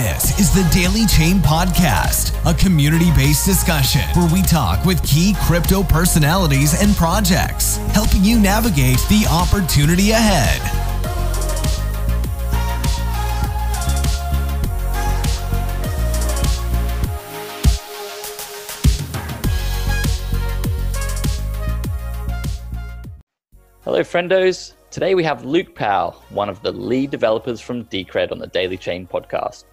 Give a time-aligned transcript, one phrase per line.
[0.00, 5.34] This is the Daily Chain Podcast, a community based discussion where we talk with key
[5.42, 10.58] crypto personalities and projects, helping you navigate the opportunity ahead.
[23.82, 24.72] Hello, friendos.
[24.90, 28.78] Today we have Luke Powell, one of the lead developers from Decred on the Daily
[28.78, 29.64] Chain podcast.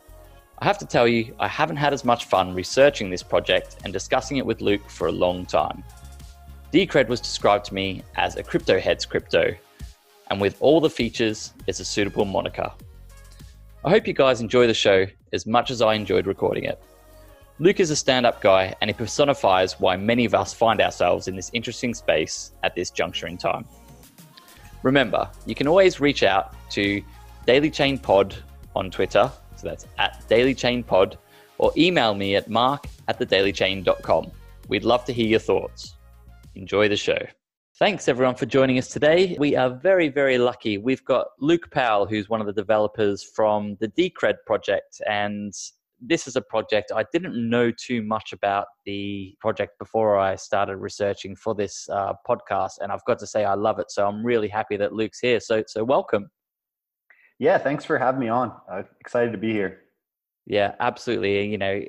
[0.59, 3.93] I have to tell you, I haven't had as much fun researching this project and
[3.93, 5.83] discussing it with Luke for a long time.
[6.73, 9.53] Decred was described to me as a crypto head's crypto,
[10.31, 12.71] and with all the features, it's a suitable moniker.
[13.85, 16.81] I hope you guys enjoy the show as much as I enjoyed recording it.
[17.59, 21.27] Luke is a stand up guy and he personifies why many of us find ourselves
[21.27, 23.65] in this interesting space at this juncture in time.
[24.83, 27.01] Remember, you can always reach out to
[27.45, 28.35] Daily Chain Pod
[28.75, 31.17] on Twitter, so that's at Daily Chain Pod,
[31.57, 34.31] or email me at mark at thedailychain.com.
[34.69, 35.95] We'd love to hear your thoughts.
[36.55, 37.19] Enjoy the show.
[37.79, 39.35] Thanks everyone for joining us today.
[39.39, 40.77] We are very, very lucky.
[40.77, 45.53] We've got Luke Powell, who's one of the developers from the Decred project, and
[45.99, 50.77] this is a project I didn't know too much about the project before I started
[50.77, 53.91] researching for this uh, podcast, and I've got to say I love it.
[53.91, 55.39] So I'm really happy that Luke's here.
[55.39, 56.29] So so welcome.
[57.39, 58.51] Yeah, thanks for having me on.
[58.69, 59.81] I'm excited to be here.
[60.45, 61.47] Yeah, absolutely.
[61.47, 61.81] You know,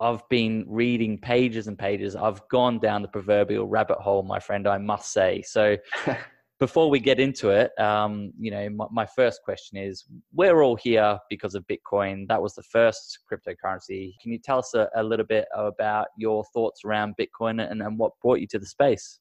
[0.00, 2.14] I've been reading pages and pages.
[2.14, 4.66] I've gone down the proverbial rabbit hole, my friend.
[4.66, 5.42] I must say.
[5.42, 5.76] So.
[6.62, 10.76] before we get into it, um, you know, my, my, first question is: We're all
[10.76, 12.28] here because of Bitcoin.
[12.28, 14.12] That was the first cryptocurrency.
[14.22, 17.98] Can you tell us a, a little bit about your thoughts around Bitcoin and, and,
[17.98, 19.18] what brought you to the space?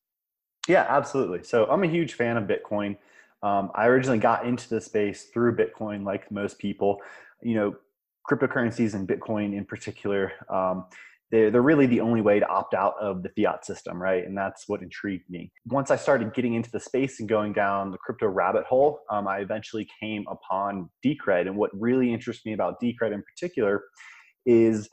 [0.67, 1.41] Yeah, absolutely.
[1.41, 2.95] So I'm a huge fan of Bitcoin.
[3.43, 7.01] Um, I originally got into the space through Bitcoin, like most people.
[7.41, 7.75] You know,
[8.29, 10.31] cryptocurrencies and Bitcoin in particular.
[10.49, 10.85] Um,
[11.31, 14.25] they're, they're really the only way to opt out of the fiat system, right?
[14.25, 15.51] And that's what intrigued me.
[15.65, 19.27] Once I started getting into the space and going down the crypto rabbit hole, um,
[19.27, 21.47] I eventually came upon Decred.
[21.47, 23.83] And what really interests me about Decred in particular
[24.45, 24.89] is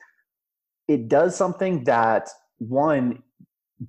[0.87, 2.29] it does something that
[2.59, 3.23] one,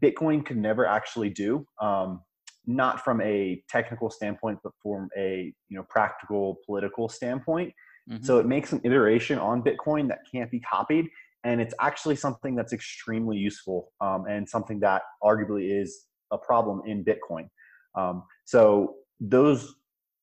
[0.03, 1.65] Bitcoin could never actually do.
[1.81, 2.21] Um,
[2.69, 7.73] not from a technical standpoint, but from a you know practical political standpoint.
[8.09, 8.23] Mm-hmm.
[8.23, 11.09] So it makes an iteration on Bitcoin that can't be copied
[11.43, 16.81] and it's actually something that's extremely useful um, and something that arguably is a problem
[16.85, 17.47] in bitcoin
[17.95, 19.75] um, so those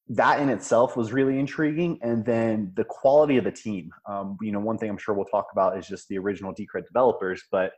[0.08, 4.52] that in itself was really intriguing and then the quality of the team um, you
[4.52, 7.72] know one thing i'm sure we'll talk about is just the original decred developers but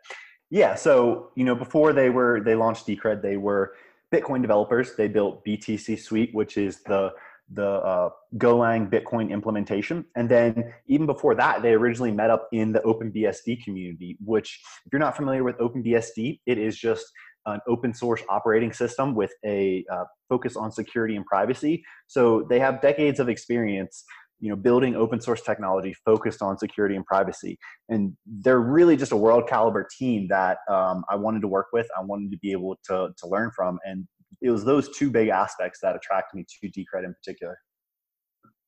[0.51, 3.75] yeah so you know before they were they launched decred they were
[4.15, 7.13] bitcoin developers they built btc suite which is the
[7.51, 10.05] the uh, Golang Bitcoin implementation.
[10.17, 14.93] And then even before that, they originally met up in the OpenBSD community, which, if
[14.93, 17.07] you're not familiar with OpenBSD, it is just
[17.47, 21.83] an open source operating system with a uh, focus on security and privacy.
[22.07, 24.05] So they have decades of experience
[24.41, 29.13] you know building open source technology focused on security and privacy and they're really just
[29.13, 32.53] a world caliber team that um, i wanted to work with i wanted to be
[32.53, 34.07] able to, to learn from and
[34.41, 37.59] it was those two big aspects that attracted me to Decred in particular.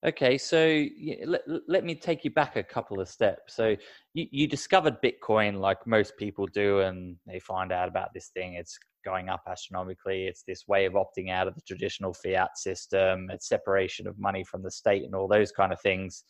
[0.06, 0.87] Okay, so
[1.27, 3.55] let, let me take you back a couple of steps.
[3.55, 3.77] So
[4.15, 8.55] you, you discovered Bitcoin like most people do, and they find out about this thing.
[8.55, 10.25] It's going up astronomically.
[10.25, 13.28] It's this way of opting out of the traditional fiat system.
[13.31, 16.25] It's separation of money from the state and all those kind of things.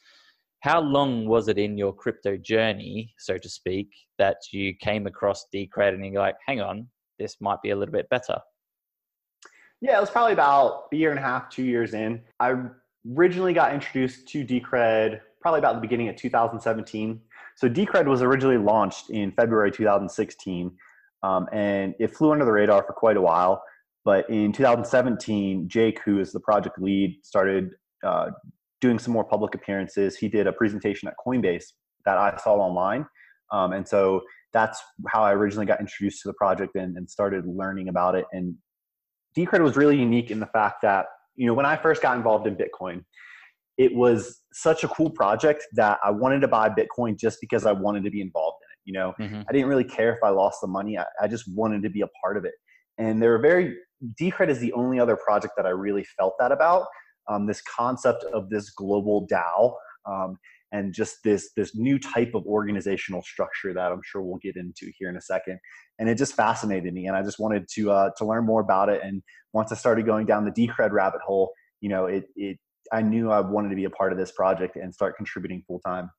[0.62, 3.88] How long was it in your crypto journey, so to speak,
[4.19, 6.88] that you came across Decred and you're like, hang on,
[7.20, 8.38] this might be a little bit better?
[9.80, 12.20] Yeah, it was probably about a year and a half, two years in.
[12.41, 12.54] I
[13.16, 17.20] originally got introduced to Decred probably about the beginning of 2017.
[17.56, 20.70] So Decred was originally launched in February 2016,
[21.22, 23.62] um, and it flew under the radar for quite a while.
[24.04, 27.70] But in 2017, Jake, who is the project lead, started
[28.02, 28.30] uh,
[28.80, 30.16] doing some more public appearances.
[30.16, 31.64] He did a presentation at Coinbase
[32.06, 33.06] that I saw online,
[33.53, 34.22] um, and so
[34.53, 38.24] that's how I originally got introduced to the project and, and started learning about it
[38.32, 38.56] and
[39.36, 41.06] Decred was really unique in the fact that,
[41.41, 43.03] you know, when I first got involved in Bitcoin,
[43.78, 47.72] it was such a cool project that I wanted to buy Bitcoin just because I
[47.72, 48.78] wanted to be involved in it.
[48.84, 49.42] You know, mm-hmm.
[49.48, 50.98] I didn't really care if I lost the money.
[50.98, 52.53] I, I, just wanted to be a part of it.
[52.98, 53.75] And there were very,
[54.21, 56.84] Decred is the only other project that I really felt that about.
[57.27, 59.77] Um, this concept of this global DAO.
[60.07, 60.37] Um,
[60.72, 64.90] and just this this new type of organizational structure that I'm sure we'll get into
[64.98, 65.58] here in a second.
[65.98, 68.88] And it just fascinated me, and I just wanted to uh, to learn more about
[68.88, 69.00] it.
[69.02, 69.22] And
[69.52, 72.58] once I started going down the Decred rabbit hole, you know, it it
[72.92, 75.80] I knew I wanted to be a part of this project and start contributing full
[75.80, 76.10] time.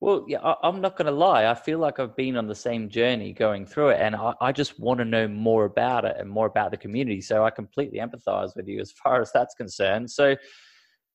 [0.00, 1.46] Well, yeah, I, am not going to lie.
[1.46, 4.52] I feel like I've been on the same journey going through it, and I, I
[4.52, 7.22] just want to know more about it and more about the community.
[7.22, 10.10] So I completely empathize with you as far as that's concerned.
[10.10, 10.36] So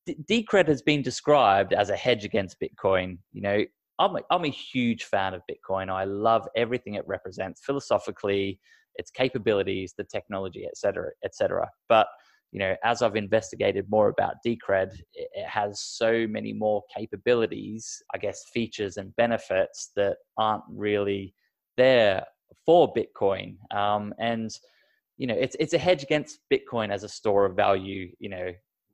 [0.10, 3.18] Decred has been described as a hedge against Bitcoin.
[3.34, 3.66] You know,
[4.00, 5.90] I'm a, I'm a huge fan of Bitcoin.
[5.90, 8.60] I love everything it represents philosophically,
[8.96, 11.70] its capabilities, the technology, et cetera, et cetera.
[11.88, 12.08] But
[12.52, 18.18] you know, as I've investigated more about Decred, it has so many more capabilities, I
[18.18, 21.34] guess, features and benefits that aren't really
[21.78, 22.26] there
[22.66, 23.56] for Bitcoin.
[23.74, 24.52] Um, and
[25.18, 28.10] you know, it's it's a hedge against Bitcoin as a store of value.
[28.20, 28.52] You know,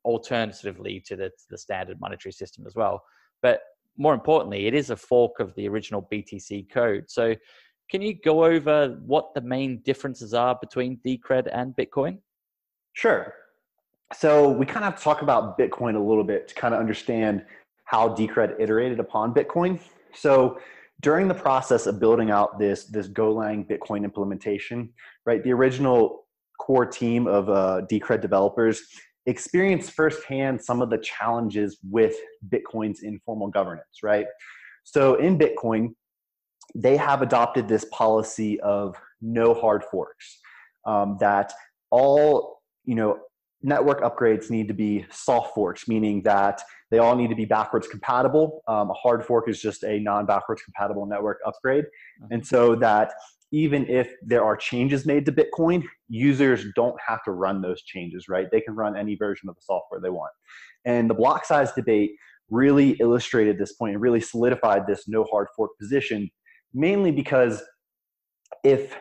[0.07, 3.03] alternatively to the, to the standard monetary system as well.
[3.41, 3.59] But
[3.97, 7.05] more importantly, it is a fork of the original BTC code.
[7.09, 7.35] So,
[7.91, 12.17] can you go over what the main differences are between Decred and Bitcoin?
[12.93, 13.33] Sure.
[14.13, 17.45] So, we kind of talk about Bitcoin a little bit to kind of understand
[17.85, 19.79] how Decred iterated upon Bitcoin.
[20.13, 20.59] So,
[21.01, 24.89] during the process of building out this this Golang Bitcoin implementation,
[25.25, 26.25] right, the original
[26.59, 28.81] core team of uh, Decred developers
[29.27, 32.15] experienced firsthand some of the challenges with
[32.49, 34.25] Bitcoin's informal governance, right?
[34.83, 35.89] So in Bitcoin,
[36.73, 40.39] they have adopted this policy of no hard forks.
[40.85, 41.51] Um, that
[41.91, 43.19] all you know
[43.61, 47.87] network upgrades need to be soft forks, meaning that they all need to be backwards
[47.87, 48.63] compatible.
[48.67, 52.33] Um, a hard fork is just a non-backwards compatible network upgrade, mm-hmm.
[52.33, 53.11] and so that
[53.51, 58.27] even if there are changes made to Bitcoin, users don't have to run those changes,
[58.27, 58.47] right?
[58.51, 60.31] They can run any version of the software they want.
[60.85, 62.11] And the block size debate
[62.49, 66.29] really illustrated this point and really solidified this no hard fork position,
[66.73, 67.63] mainly because
[68.63, 68.97] if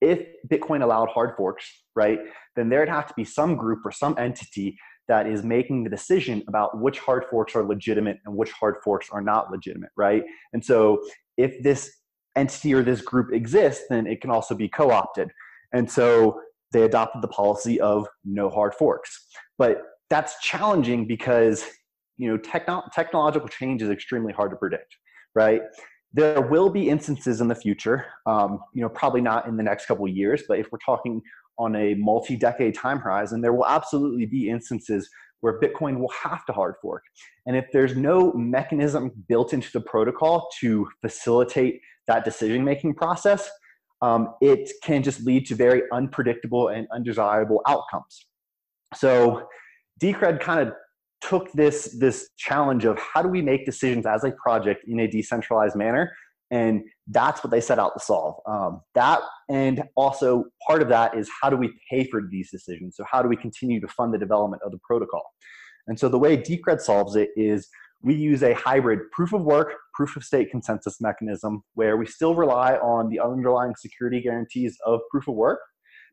[0.00, 1.64] if Bitcoin allowed hard forks,
[1.96, 2.18] right,
[2.56, 4.76] then there'd have to be some group or some entity
[5.08, 9.08] that is making the decision about which hard forks are legitimate and which hard forks
[9.10, 10.22] are not legitimate, right?
[10.52, 11.00] And so
[11.36, 11.90] if this
[12.36, 15.30] entity or this group exists, then it can also be co opted.
[15.72, 16.40] And so
[16.72, 19.26] they adopted the policy of no hard forks.
[19.58, 21.64] But that's challenging because
[22.16, 24.96] you know techno- technological change is extremely hard to predict,
[25.34, 25.62] right?
[26.12, 29.86] There will be instances in the future, um, you know, probably not in the next
[29.86, 31.20] couple of years, but if we're talking
[31.58, 35.08] on a multi-decade time horizon, there will absolutely be instances
[35.40, 37.02] where Bitcoin will have to hard fork.
[37.46, 43.48] And if there's no mechanism built into the protocol to facilitate that decision making process,
[44.02, 48.26] um, it can just lead to very unpredictable and undesirable outcomes.
[48.94, 49.48] So
[50.00, 50.74] Decred kind of
[51.20, 55.08] took this, this challenge of how do we make decisions as a project in a
[55.08, 56.12] decentralized manner?
[56.50, 58.36] And that's what they set out to solve.
[58.46, 62.96] Um, that and also part of that is how do we pay for these decisions?
[62.96, 65.24] So how do we continue to fund the development of the protocol?
[65.86, 67.68] And so the way decred solves it is
[68.02, 72.34] we use a hybrid proof of work proof of stake consensus mechanism where we still
[72.34, 75.60] rely on the underlying security guarantees of proof of work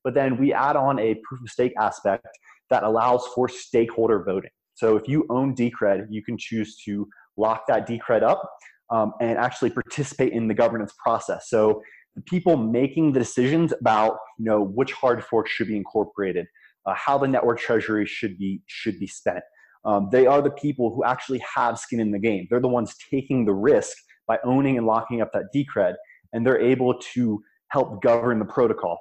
[0.04, 2.28] but then we add on a proof of stake aspect
[2.69, 7.07] that allows for stakeholder voting so if you own decred you can choose to
[7.38, 8.50] lock that decred up
[8.92, 11.50] um, and actually participate in the governance process.
[11.50, 11.81] So
[12.16, 16.45] the people making the decisions about you know which hard forks should be incorporated,
[16.86, 19.44] uh, how the network treasury should be should be spent.
[19.84, 22.48] Um, they are the people who actually have skin in the game.
[22.50, 23.98] They're the ones taking the risk
[24.28, 25.96] by owning and locking up that decred,
[26.34, 29.00] and they're able to help govern the protocol.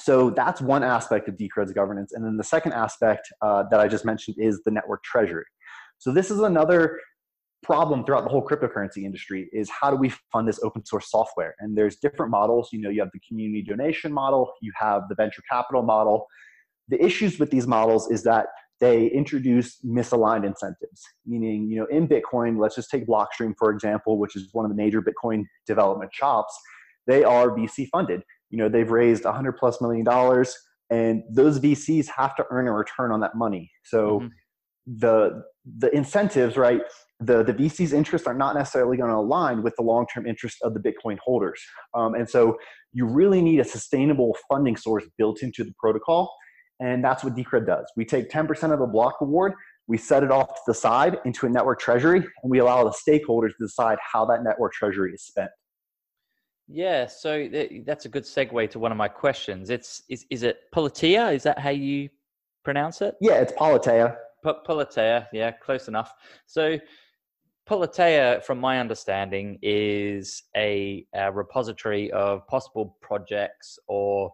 [0.00, 2.12] So that's one aspect of Decred's governance.
[2.12, 5.44] And then the second aspect uh, that I just mentioned is the network treasury.
[5.98, 6.98] So this is another
[7.62, 11.54] problem throughout the whole cryptocurrency industry is how do we fund this open source software
[11.60, 15.14] and there's different models you know you have the community donation model you have the
[15.14, 16.26] venture capital model
[16.88, 18.48] the issues with these models is that
[18.80, 24.18] they introduce misaligned incentives meaning you know in bitcoin let's just take blockstream for example
[24.18, 26.56] which is one of the major bitcoin development shops
[27.06, 30.56] they are vc funded you know they've raised 100 plus million dollars
[30.90, 34.28] and those vcs have to earn a return on that money so mm-hmm.
[34.98, 35.42] the
[35.78, 36.82] the incentives right
[37.20, 40.58] the, the VC's interests are not necessarily going to align with the long term interest
[40.62, 41.60] of the Bitcoin holders.
[41.94, 42.56] Um, and so
[42.92, 46.34] you really need a sustainable funding source built into the protocol.
[46.80, 47.90] And that's what Decred does.
[47.96, 49.54] We take 10% of the block reward,
[49.86, 52.90] we set it off to the side into a network treasury, and we allow the
[52.90, 55.50] stakeholders to decide how that network treasury is spent.
[56.66, 57.48] Yeah, so
[57.84, 59.68] that's a good segue to one of my questions.
[59.68, 61.34] It's is is it Politeia?
[61.34, 62.08] Is that how you
[62.64, 63.14] pronounce it?
[63.20, 64.16] Yeah, it's Politeia.
[64.42, 66.14] P- Politeia, yeah, close enough.
[66.46, 66.78] So
[67.68, 74.32] Politeia, from my understanding, is a, a, repository of possible projects or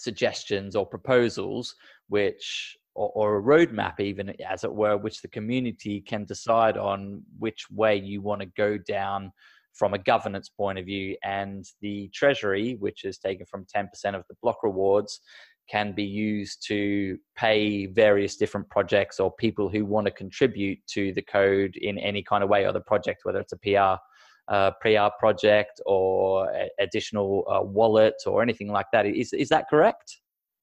[0.00, 1.74] suggestions or proposals
[2.08, 7.22] which or, or a roadmap, even as it were, which the community can decide on
[7.38, 9.32] which way you want to go down
[9.72, 11.16] from a governance point of view.
[11.22, 15.20] And the treasury, which is taken from 10% of the block rewards,
[15.70, 21.12] can be used to pay various different projects or people who want to contribute to
[21.12, 24.00] the code in any kind of way or the project, whether it's a PR
[24.48, 29.06] uh, PR project or additional uh, wallet or anything like that.
[29.06, 30.18] Is is that correct?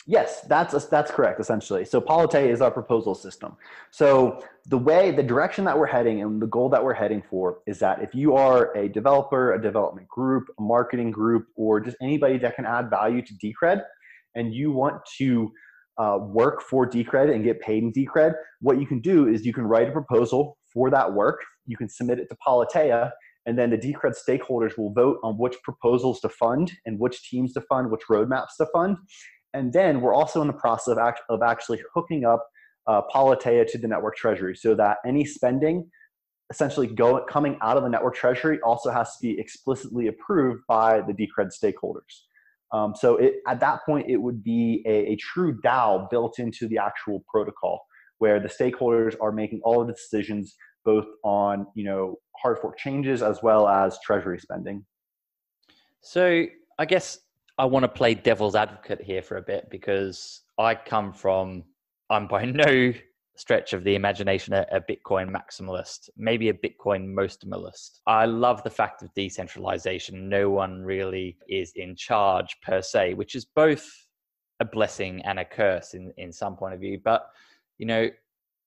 [0.08, 1.39] Yes, that's that's correct.
[1.39, 3.58] Essentially, so Politeia is our proposal system.
[3.89, 7.60] So the way, the direction that we're heading, and the goal that we're heading for
[7.65, 11.98] is that if you are a developer, a development group, a marketing group, or just
[12.01, 13.82] anybody that can add value to Decred,
[14.36, 15.51] and you want to
[15.98, 19.54] uh, work for Decred and get paid in Decred, what you can do is you
[19.54, 21.42] can write a proposal for that work.
[21.65, 23.12] You can submit it to Politeia,
[23.46, 27.54] and then the Decred stakeholders will vote on which proposals to fund and which teams
[27.54, 28.98] to fund, which roadmaps to fund.
[29.54, 32.46] And then we're also in the process of, act- of actually hooking up
[32.88, 35.90] uh, Politeia to the network treasury so that any spending
[36.52, 41.02] essentially go, coming out of the network treasury also has to be explicitly approved by
[41.02, 42.24] the Decred stakeholders.
[42.72, 46.68] Um, so it, at that point, it would be a, a, true DAO built into
[46.68, 47.82] the actual protocol,
[48.18, 52.77] where the stakeholders are making all of the decisions, both on you know hard fork
[52.77, 54.86] changes as well as treasury spending.
[56.01, 56.46] So
[56.77, 57.20] I guess
[57.58, 61.63] I want to play devil's advocate here for a bit because I come from
[62.10, 62.94] I'm by no
[63.38, 68.00] stretch of the imagination a, a, Bitcoin maximalist, maybe a Bitcoin mostimalist.
[68.08, 70.30] I love the fact of decentralization.
[70.30, 73.86] No one really is in charge per se, which is both
[74.62, 77.00] a blessing and a curse in, in some point of view.
[77.04, 77.27] But,
[77.77, 78.10] you know,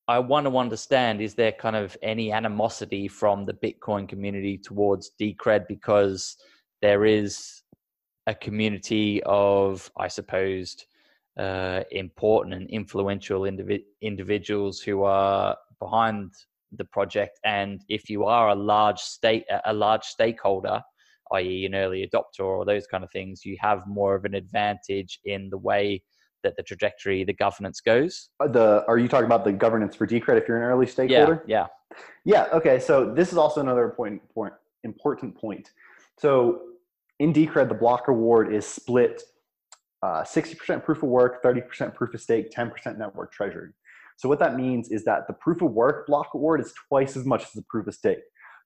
[0.08, 5.10] I want to understand is there kind of any animosity from the Bitcoin community towards
[5.20, 6.38] Decred because
[6.80, 7.62] there is
[8.26, 10.76] a community of, I suppose,
[11.38, 16.32] uh, important and influential indivi- individuals who are behind
[16.72, 17.38] the project.
[17.44, 20.82] And if you are a large state, a large stakeholder,
[21.32, 25.20] i.e., an early adopter or those kind of things, you have more of an advantage
[25.26, 26.02] in the way
[26.42, 28.30] that the trajectory, the governance goes.
[28.40, 31.44] Uh, the are you talking about the governance for Decred if you're an early stakeholder?
[31.46, 31.66] Yeah.
[32.24, 32.46] Yeah.
[32.50, 32.56] Yeah.
[32.56, 32.78] Okay.
[32.78, 34.52] So this is also another important point.
[34.84, 35.70] Important point.
[36.18, 36.62] So
[37.18, 39.22] in Decred, the block reward is split
[40.02, 43.70] uh, 60% proof of work, 30% proof of stake, 10% network treasury.
[44.16, 47.24] So what that means is that the proof of work block reward is twice as
[47.24, 48.18] much as the proof of stake.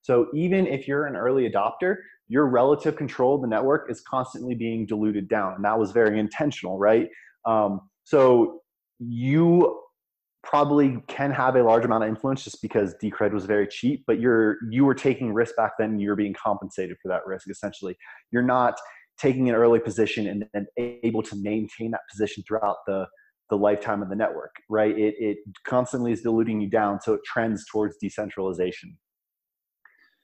[0.02, 1.96] So even if you're an early adopter,
[2.28, 5.54] your relative control of the network is constantly being diluted down.
[5.54, 7.08] And that was very intentional, right?
[7.44, 8.60] Um, so
[8.98, 9.80] you
[10.42, 14.20] probably can have a large amount of influence just because Decred was very cheap, but
[14.20, 17.96] you're you were taking risk back then you're being compensated for that risk essentially.
[18.30, 18.74] You're not
[19.18, 23.06] taking an early position and then able to maintain that position throughout the
[23.50, 24.98] the lifetime of the network, right?
[24.98, 28.96] It, it constantly is diluting you down, so it trends towards decentralization.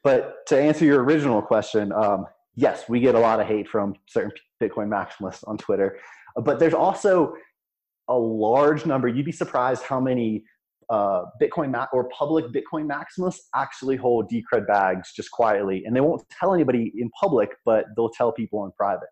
[0.02, 2.24] But to answer your original question, um,
[2.56, 4.32] yes, we get a lot of hate from certain
[4.62, 5.98] Bitcoin maximalists on Twitter,
[6.40, 7.34] but there's also
[8.08, 9.08] a large number.
[9.08, 10.42] You'd be surprised how many
[10.90, 16.00] uh, Bitcoin ma- or public Bitcoin maximalists actually hold Decred bags just quietly, and they
[16.00, 19.08] won't tell anybody in public, but they'll tell people in private.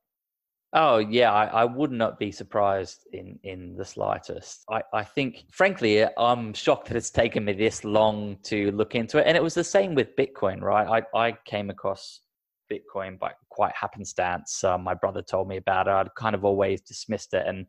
[0.72, 4.64] Oh yeah, I, I, would not be surprised in in the slightest.
[4.70, 9.18] I, I think, frankly, I'm shocked that it's taken me this long to look into
[9.18, 9.26] it.
[9.26, 11.04] And it was the same with Bitcoin, right?
[11.14, 12.20] I I came across
[12.70, 14.62] Bitcoin by quite happenstance.
[14.62, 15.92] Uh, my brother told me about it.
[15.92, 17.66] I'd kind of always dismissed it, and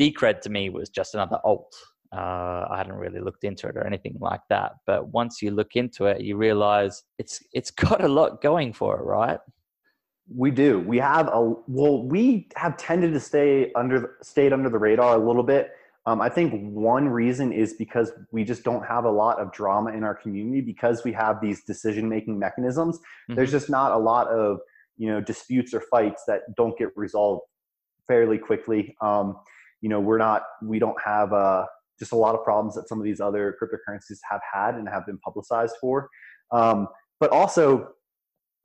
[0.00, 1.74] Decred to me was just another alt.
[2.14, 4.72] Uh, I hadn't really looked into it or anything like that.
[4.86, 8.98] But once you look into it, you realize it's it's got a lot going for
[8.98, 9.38] it, right?
[10.34, 10.80] We do.
[10.80, 12.02] We have a well.
[12.02, 15.70] We have tended to stay under stayed under the radar a little bit.
[16.06, 19.90] Um, I think one reason is because we just don't have a lot of drama
[19.90, 22.98] in our community because we have these decision making mechanisms.
[22.98, 23.34] Mm-hmm.
[23.34, 24.60] There's just not a lot of
[24.96, 27.42] you know disputes or fights that don't get resolved
[28.06, 28.96] fairly quickly.
[29.00, 29.36] Um,
[29.80, 31.66] you know, we're not we don't have a uh,
[31.98, 35.06] just a lot of problems that some of these other cryptocurrencies have had and have
[35.06, 36.08] been publicized for.
[36.52, 36.88] Um,
[37.20, 37.88] but also,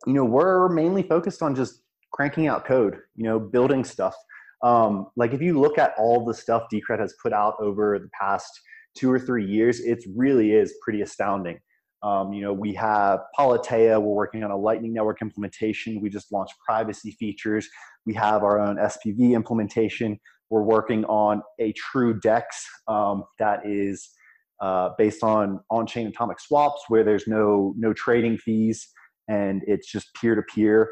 [0.05, 1.81] you know, we're mainly focused on just
[2.11, 4.15] cranking out code, you know, building stuff.
[4.63, 8.09] Um, like if you look at all the stuff Decred has put out over the
[8.19, 8.51] past
[8.95, 11.59] two or three years, it really is pretty astounding.
[12.03, 14.01] Um, you know, we have Politeia.
[14.01, 16.01] We're working on a Lightning Network implementation.
[16.01, 17.67] We just launched privacy features.
[18.05, 20.19] We have our own SPV implementation.
[20.49, 24.09] We're working on a true DEX um, that is
[24.61, 28.87] uh, based on on-chain atomic swaps, where there's no no trading fees
[29.27, 30.89] and it's just peer to peer.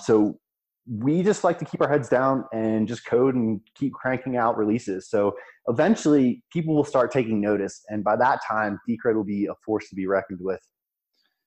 [0.00, 0.38] So
[0.90, 4.56] we just like to keep our heads down and just code and keep cranking out
[4.56, 5.08] releases.
[5.08, 5.36] So
[5.68, 7.82] eventually people will start taking notice.
[7.88, 10.60] And by that time, Decred will be a force to be reckoned with.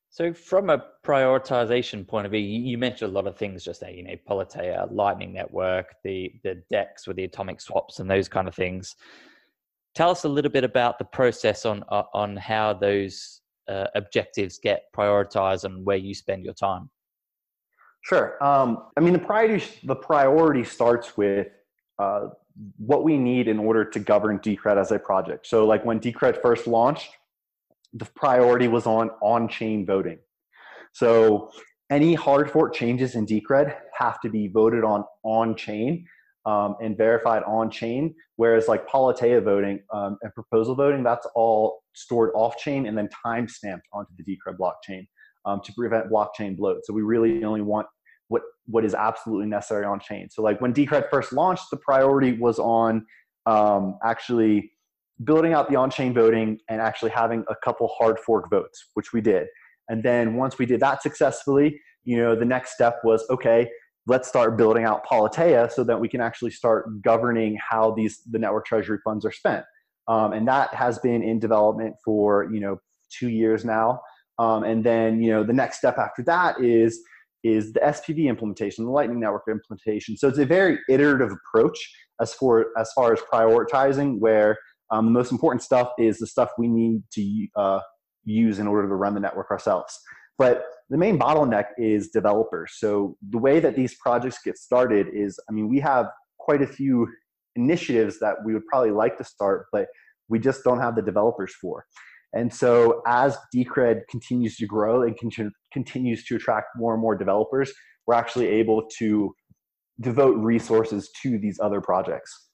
[0.08, 3.90] So, from a prioritization point of view, you mentioned a lot of things just there.
[3.90, 8.46] You know, Politeia, Lightning Network, the the DEX with the atomic swaps, and those kind
[8.46, 8.94] of things.
[9.96, 14.84] Tell us a little bit about the process on on how those uh, objectives get
[14.96, 16.90] prioritized and where you spend your time.
[18.04, 18.42] Sure.
[18.44, 21.48] Um, I mean, the priority the priority starts with
[21.98, 22.28] uh,
[22.76, 25.46] what we need in order to govern Decred as a project.
[25.46, 27.10] So, like when Decred first launched,
[27.94, 30.18] the priority was on on-chain voting.
[30.92, 31.50] So,
[31.90, 36.06] any hard fork changes in Decred have to be voted on on-chain
[36.44, 38.14] um, and verified on-chain.
[38.36, 43.48] Whereas, like Politeia voting um, and proposal voting, that's all stored off-chain and then time
[43.48, 45.06] stamped onto the Decred blockchain
[45.46, 46.80] um, to prevent blockchain bloat.
[46.84, 47.86] So we really only want
[48.28, 50.28] what what is absolutely necessary on chain.
[50.30, 53.04] So like when Decred first launched, the priority was on
[53.46, 54.72] um, actually
[55.22, 59.20] building out the on-chain voting and actually having a couple hard fork votes, which we
[59.20, 59.46] did.
[59.88, 63.70] And then once we did that successfully, you know, the next step was okay,
[64.06, 68.38] let's start building out Politeia so that we can actually start governing how these the
[68.38, 69.64] network treasury funds are spent.
[70.08, 72.78] Um, and that has been in development for you know
[73.10, 74.00] two years now.
[74.38, 77.00] Um, and then you know the next step after that is
[77.44, 80.16] is the SPV implementation, the Lightning Network implementation.
[80.16, 81.78] So it's a very iterative approach
[82.20, 84.58] as for as far as prioritizing, where
[84.90, 87.80] um, the most important stuff is the stuff we need to uh,
[88.24, 89.98] use in order to run the network ourselves.
[90.36, 92.72] But the main bottleneck is developers.
[92.76, 96.06] So the way that these projects get started is, I mean, we have
[96.38, 97.08] quite a few
[97.56, 99.86] initiatives that we would probably like to start, but
[100.28, 101.84] we just don't have the developers for.
[102.34, 107.16] And so as Decred continues to grow and con- continues to attract more and more
[107.16, 107.72] developers,
[108.06, 109.34] we're actually able to
[110.00, 112.48] devote resources to these other projects.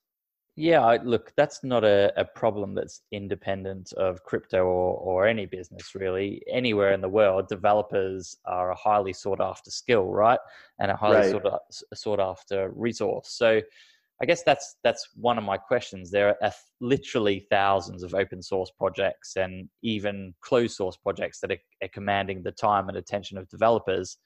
[0.56, 5.95] Yeah, look, that's not a, a problem that's independent of crypto or, or any business,
[5.95, 6.43] really.
[6.52, 10.40] Anywhere in the world, developers are a highly sought after skill, right?
[10.78, 11.43] And a highly right.
[11.43, 11.62] sought,
[11.95, 13.30] sought after resource.
[13.30, 13.62] So
[14.23, 16.11] I guess that's that's one of my questions.
[16.11, 21.59] There are literally thousands of open source projects and even closed source projects that are,
[21.83, 24.19] are, commanding the time and attention of developers.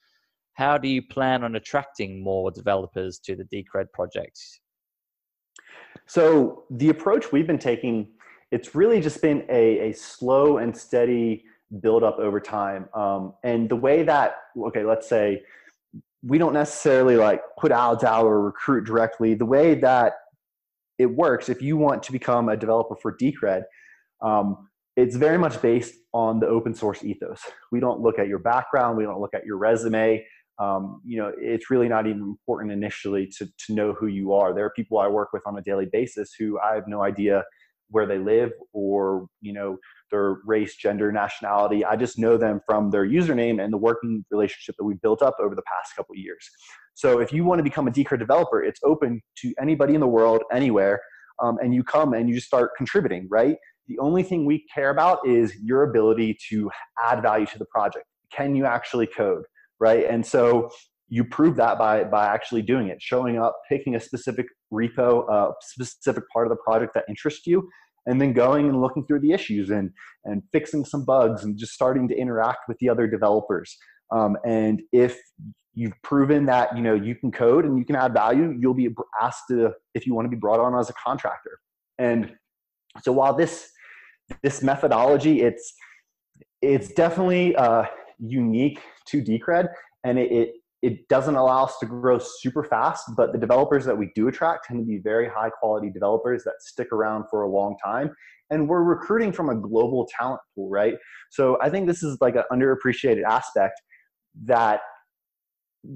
[0.55, 4.61] How do you plan on attracting more developers to the Decred projects?
[6.07, 8.09] So the approach we've been taking,
[8.51, 11.45] it's really just been a, a slow and steady
[11.81, 12.89] build up over time.
[12.95, 15.43] Um, and the way that, okay, let's say
[16.27, 19.35] we don't necessarily like put ads out or recruit directly.
[19.35, 20.15] The way that
[20.99, 23.65] it works, if you want to become a developer for Decred,
[24.23, 27.41] um, it's very much based on the open source ethos.
[27.73, 30.25] We don't look at your background, we don't look at your resume.
[30.61, 34.55] Um, you know, it's really not even important initially to, to know who you are.
[34.55, 37.43] There are people I work with on a daily basis who I have no idea
[37.91, 39.79] where they live or, you know,
[40.15, 41.85] their race, gender, nationality.
[41.85, 45.37] I just know them from their username and the working relationship that we've built up
[45.41, 46.49] over the past couple years.
[46.95, 50.07] So if you want to become a Decred developer, it's open to anybody in the
[50.07, 51.01] world, anywhere,
[51.43, 53.57] um, and you come and you just start contributing, right?
[53.89, 56.71] The only thing we care about is your ability to
[57.05, 58.07] add value to the project.
[58.33, 59.45] Can you actually code,
[59.81, 60.07] right?
[60.09, 60.71] And so
[61.09, 65.33] you prove that by by actually doing it, showing up, picking a specific repo, a
[65.33, 67.69] uh, specific part of the project that interests you,
[68.07, 69.91] and then going and looking through the issues and
[70.25, 73.77] and fixing some bugs and just starting to interact with the other developers.
[74.11, 75.19] Um, and if
[75.75, 78.89] you've proven that you know you can code and you can add value you'll be
[79.21, 81.59] asked to if you want to be brought on as a contractor.
[81.99, 82.33] And
[83.03, 83.71] so while this
[84.43, 85.75] this methodology it's
[86.63, 87.85] it's definitely uh,
[88.19, 89.69] unique to decred
[90.05, 93.97] and it, it it doesn't allow us to grow super fast, but the developers that
[93.97, 97.49] we do attract tend to be very high quality developers that stick around for a
[97.49, 98.15] long time.
[98.51, 100.97] And we're recruiting from a global talent pool, right?
[101.31, 103.81] So I think this is like an underappreciated aspect
[104.45, 104.81] that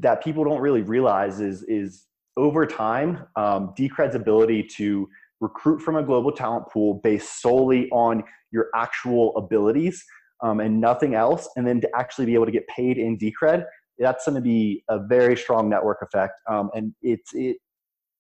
[0.01, 2.07] that people don't really realize is is
[2.39, 5.07] over time, um, Decred's ability to
[5.43, 10.03] recruit from a global talent pool based solely on your actual abilities
[10.43, 13.67] um, and nothing else, and then to actually be able to get paid in Decred
[13.99, 16.41] that's going to be a very strong network effect.
[16.49, 17.57] Um, and it's it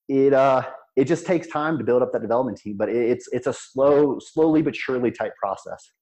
[0.09, 0.63] it uh
[0.97, 4.19] it just takes time to build up that development team, but it's it's a slow,
[4.19, 5.93] slowly but surely type process.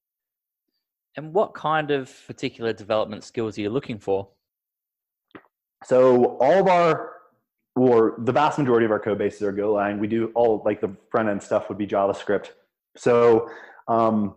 [1.17, 4.29] And what kind of particular development skills are you looking for?
[5.85, 7.13] So all of our
[7.75, 9.99] or the vast majority of our code bases are Golang.
[9.99, 12.51] We do all like the front end stuff would be JavaScript.
[12.97, 13.51] So
[13.89, 14.35] um,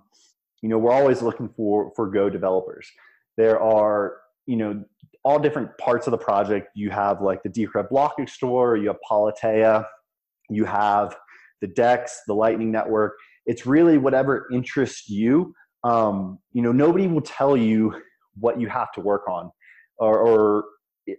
[0.61, 2.87] you know we're always looking for for Go developers.
[3.37, 4.83] There are you know
[5.23, 6.69] all different parts of the project.
[6.75, 9.85] You have like the Decred Block Explorer, you have Politeia,
[10.49, 11.15] you have
[11.61, 13.13] the DEX, the Lightning Network.
[13.45, 15.53] It's really whatever interests you.
[15.83, 18.01] Um, you know, nobody will tell you
[18.39, 19.51] what you have to work on,
[19.97, 20.65] or, or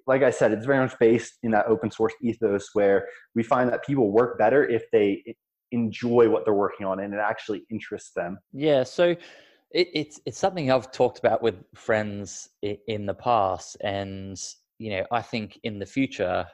[0.07, 3.71] like I said, it's very much based in that open source ethos where we find
[3.71, 5.23] that people work better if they
[5.73, 8.39] enjoy what they're working on and it actually interests them.
[8.53, 8.83] Yeah.
[8.83, 9.17] So
[9.71, 14.41] it, it's it's something I've talked about with friends in the past, and
[14.79, 16.47] you know, I think in the future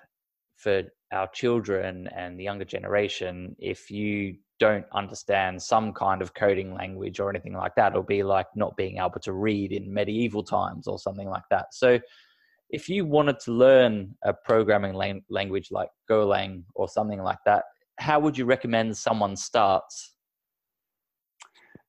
[0.56, 6.74] for our children and the younger generation, if you don't understand some kind of coding
[6.74, 10.42] language or anything like that, it'll be like not being able to read in medieval
[10.42, 11.66] times or something like that.
[11.72, 12.00] So
[12.70, 14.94] if you wanted to learn a programming
[15.28, 17.64] language like Golang or something like that,
[17.98, 20.15] how would you recommend someone starts?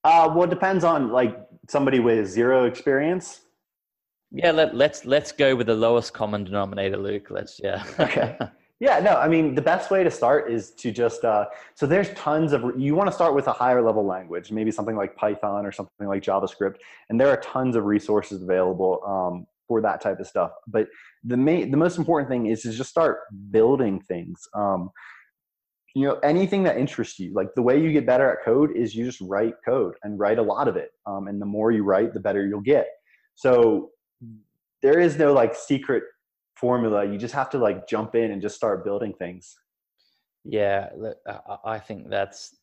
[0.08, 3.42] Uh, well, it depends on like somebody with zero experience.
[4.32, 7.28] Yeah, let, let's let's go with the lowest common denominator, Luke.
[7.30, 7.84] Let's yeah.
[8.00, 8.38] okay.
[8.80, 12.12] Yeah, no, I mean the best way to start is to just uh, so there's
[12.12, 15.66] tons of you want to start with a higher level language, maybe something like Python
[15.66, 16.76] or something like JavaScript,
[17.10, 20.52] and there are tons of resources available um, for that type of stuff.
[20.68, 20.90] But
[21.24, 24.48] the main, the most important thing is to just start building things.
[24.54, 24.92] Um,
[25.98, 27.34] you know, anything that interests you.
[27.34, 30.38] Like the way you get better at code is you just write code and write
[30.38, 30.92] a lot of it.
[31.08, 32.86] Um, and the more you write, the better you'll get.
[33.34, 33.90] So
[34.84, 36.04] there is no like secret
[36.54, 37.04] formula.
[37.04, 39.56] You just have to like jump in and just start building things.
[40.46, 40.90] Yeah,
[41.66, 42.56] I think that's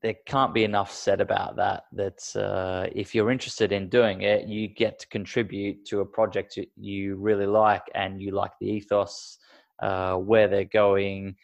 [0.00, 1.82] there can't be enough said about that.
[1.90, 6.56] That uh, if you're interested in doing it, you get to contribute to a project
[6.76, 9.38] you really like, and you like the ethos,
[9.80, 11.34] uh, where they're going,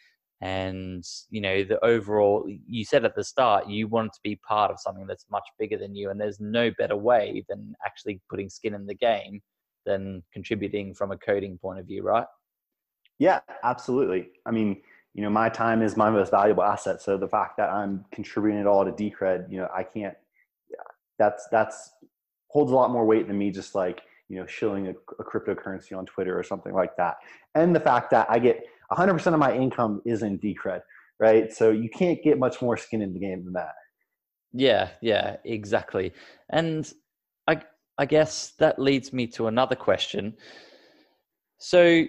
[0.45, 2.47] and you know the overall.
[2.67, 5.77] You said at the start you want to be part of something that's much bigger
[5.77, 9.41] than you, and there's no better way than actually putting skin in the game
[9.85, 12.27] than contributing from a coding point of view, right?
[13.17, 14.29] Yeah, absolutely.
[14.45, 14.81] I mean
[15.15, 17.01] you know, my time is my most valuable asset.
[17.01, 20.13] So the fact that I'm contributing it all to Decred, you know, I can't.
[21.17, 21.93] That's that's
[22.49, 25.97] holds a lot more weight than me just like you know shilling a, a cryptocurrency
[25.97, 27.15] on Twitter or something like that.
[27.55, 30.81] And the fact that I get 100% of my income is in Decred,
[31.19, 31.51] right?
[31.51, 33.73] So you can't get much more skin in the game than that.
[34.53, 36.13] Yeah, yeah, exactly.
[36.49, 36.91] And
[37.47, 37.61] I
[37.97, 40.35] I guess that leads me to another question.
[41.57, 42.05] So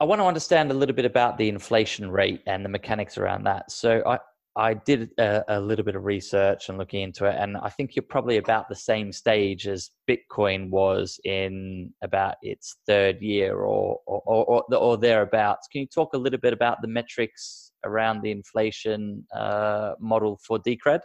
[0.00, 3.44] I want to understand a little bit about the inflation rate and the mechanics around
[3.44, 3.70] that.
[3.70, 4.18] So I,
[4.56, 7.96] I did a, a, little bit of research and looking into it, and I think
[7.96, 13.98] you're probably about the same stage as Bitcoin was in about its third year or
[14.06, 15.66] or, or, or thereabouts.
[15.68, 20.58] Can you talk a little bit about the metrics around the inflation uh, model for
[20.60, 21.00] Decred?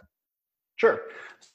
[0.76, 1.02] Sure.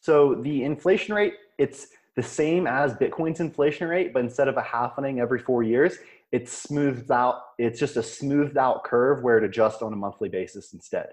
[0.02, 4.62] So the inflation rate, it's the same as Bitcoin's inflation rate, but instead of a
[4.62, 5.98] halvening every four years,
[6.32, 7.42] it's smoothed out.
[7.58, 11.08] It's just a smoothed out curve where it adjusts on a monthly basis instead.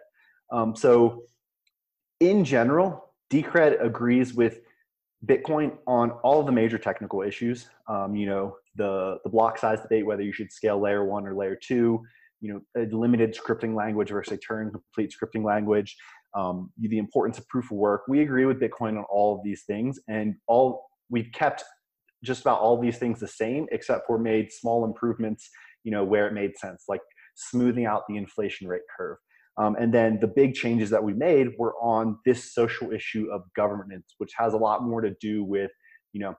[0.52, 1.24] Um, so,
[2.20, 4.60] in general, Decred agrees with
[5.26, 7.68] Bitcoin on all the major technical issues.
[7.88, 11.34] Um, you know, the the block size debate, whether you should scale layer one or
[11.34, 12.02] layer two.
[12.40, 15.96] You know, a limited scripting language versus a Turing complete scripting language.
[16.34, 18.02] Um, the importance of proof of work.
[18.08, 21.62] We agree with Bitcoin on all of these things, and all we've kept
[22.24, 25.50] just about all these things the same, except for made small improvements,
[25.84, 27.00] you know, where it made sense, like
[27.34, 29.18] smoothing out the inflation rate curve.
[29.58, 33.42] Um, and then the big changes that we made were on this social issue of
[33.54, 35.70] governance, which has a lot more to do with,
[36.12, 36.34] you know,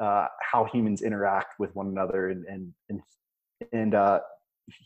[0.00, 3.00] uh, how humans interact with one another and and and,
[3.72, 4.20] and uh,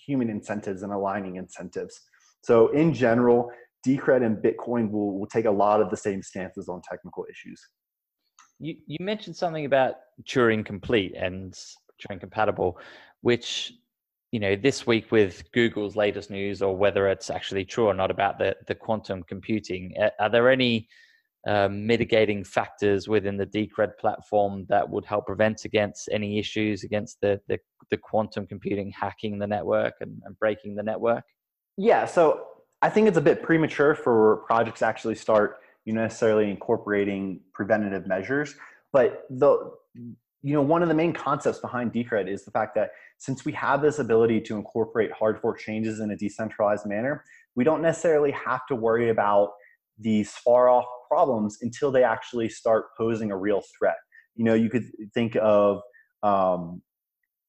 [0.07, 2.01] human incentives and aligning incentives.
[2.43, 3.51] So in general,
[3.87, 7.61] Decred and Bitcoin will, will take a lot of the same stances on technical issues.
[8.59, 11.55] You you mentioned something about Turing complete and
[12.01, 12.79] Turing compatible,
[13.23, 13.73] which
[14.33, 18.11] you know this week with Google's latest news, or whether it's actually true or not
[18.11, 19.95] about the the quantum computing.
[20.19, 20.89] Are there any
[21.47, 27.21] uh, mitigating factors within the Decred platform that would help prevent against any issues against
[27.21, 27.59] the the,
[27.91, 31.25] the quantum computing hacking the network and, and breaking the network?
[31.77, 32.47] Yeah, so
[32.83, 38.07] I think it's a bit premature for projects actually start you know necessarily incorporating preventative
[38.07, 38.55] measures
[38.93, 39.73] but the
[40.43, 43.53] you know one of the main concepts behind decred is the fact that since we
[43.53, 47.25] have this ability to incorporate hard fork changes in a decentralized manner
[47.55, 49.51] we don't necessarily have to worry about
[50.01, 53.97] these far off problems until they actually start posing a real threat.
[54.37, 55.81] You know you could think of
[56.23, 56.83] um,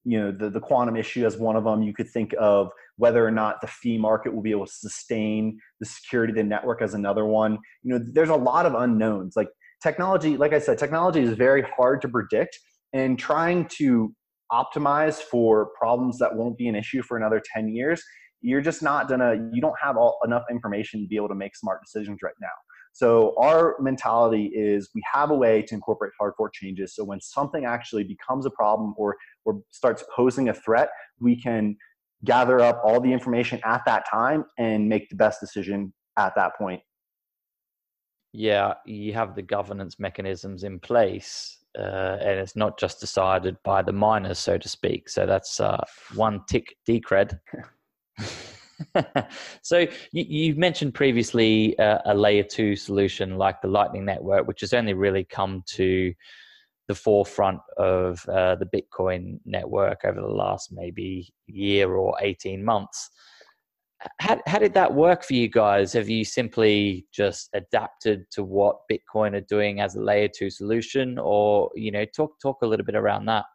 [0.03, 1.81] you know the, the quantum issue as one of them.
[1.81, 5.57] You could think of whether or not the fee market will be able to sustain
[5.79, 7.57] the security of the network as another one.
[7.83, 9.35] You know there's a lot of unknowns.
[9.35, 9.49] Like
[9.81, 12.59] technology like i said technology is very hard to predict
[12.93, 14.13] and trying to
[14.51, 18.03] optimize for problems that won't be an issue for another 10 years,
[18.41, 21.55] you're just not gonna, you don't have all, enough information to be able to make
[21.55, 22.47] smart decisions right now.
[22.93, 26.93] So our mentality is we have a way to incorporate hard fork changes.
[26.95, 31.77] So when something actually becomes a problem or or starts posing a threat, we can
[32.25, 36.55] gather up all the information at that time and make the best decision at that
[36.57, 36.81] point.
[38.33, 43.81] Yeah, you have the governance mechanisms in place, uh, and it's not just decided by
[43.81, 45.09] the miners, so to speak.
[45.09, 45.83] So that's uh,
[46.15, 47.39] one tick decred.
[49.61, 49.79] so
[50.11, 54.73] you, you, mentioned previously uh, a layer two solution like the Lightning Network, which has
[54.73, 56.13] only really come to
[56.87, 63.09] the forefront of uh, the Bitcoin network over the last maybe year or 18 months.
[64.19, 65.93] How, how did that work for you guys?
[65.93, 71.19] Have you simply just adapted to what Bitcoin are doing as a layer two solution,
[71.19, 73.45] or you know, talk talk a little bit around that?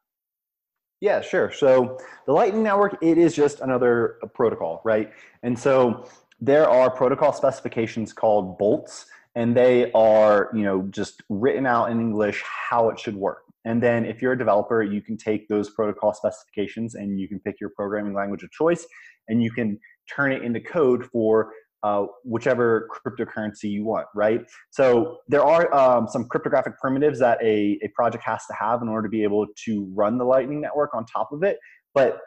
[1.00, 1.50] Yeah, sure.
[1.52, 5.12] So the Lightning Network, it is just another protocol, right?
[5.42, 6.08] And so
[6.40, 12.00] there are protocol specifications called bolts, and they are, you know, just written out in
[12.00, 13.42] English how it should work.
[13.64, 17.40] And then if you're a developer, you can take those protocol specifications and you can
[17.40, 18.86] pick your programming language of choice,
[19.28, 19.78] and you can
[20.14, 24.40] turn it into code for uh, whichever cryptocurrency you want, right?
[24.70, 28.88] So there are um, some cryptographic primitives that a, a project has to have in
[28.88, 31.58] order to be able to run the Lightning Network on top of it.
[31.94, 32.18] But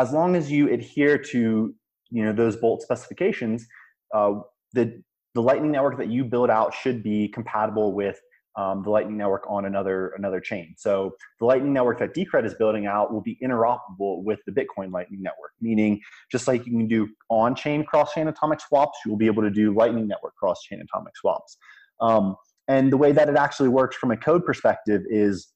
[0.00, 1.74] as long as you adhere to
[2.10, 3.66] you know those bolt specifications,
[4.14, 4.40] uh,
[4.72, 5.02] the
[5.34, 8.18] the Lightning Network that you build out should be compatible with
[8.56, 10.74] um, the Lightning Network on another another chain.
[10.76, 14.92] So the Lightning Network that Decred is building out will be interoperable with the Bitcoin
[14.92, 19.26] Lightning Network, meaning just like you can do on-chain cross-chain atomic swaps, you will be
[19.26, 21.56] able to do Lightning Network cross-chain atomic swaps.
[22.00, 22.36] Um,
[22.68, 25.48] and the way that it actually works from a code perspective is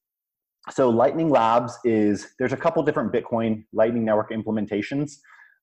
[0.71, 5.13] so Lightning Labs is there's a couple different Bitcoin Lightning Network implementations.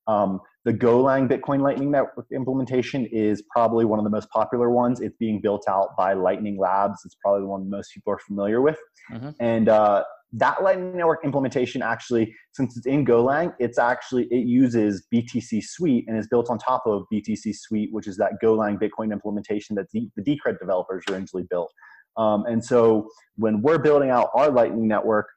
[0.06, 5.00] Um, the Golang Bitcoin Lightning Network implementation is probably one of the most popular ones.
[5.00, 6.98] It's being built out by Lightning Labs.
[7.04, 8.78] It's probably the one most people are familiar with.
[9.12, 9.30] Mm-hmm.
[9.40, 15.06] And uh, that Lightning Network implementation actually, since it's in Golang, it's actually it uses
[15.12, 19.12] BTC Suite and is built on top of BTC Suite, which is that Golang Bitcoin
[19.12, 21.72] implementation that the, the Decred developers originally built.
[22.16, 25.28] Um, and so when we're building out our Lightning Network,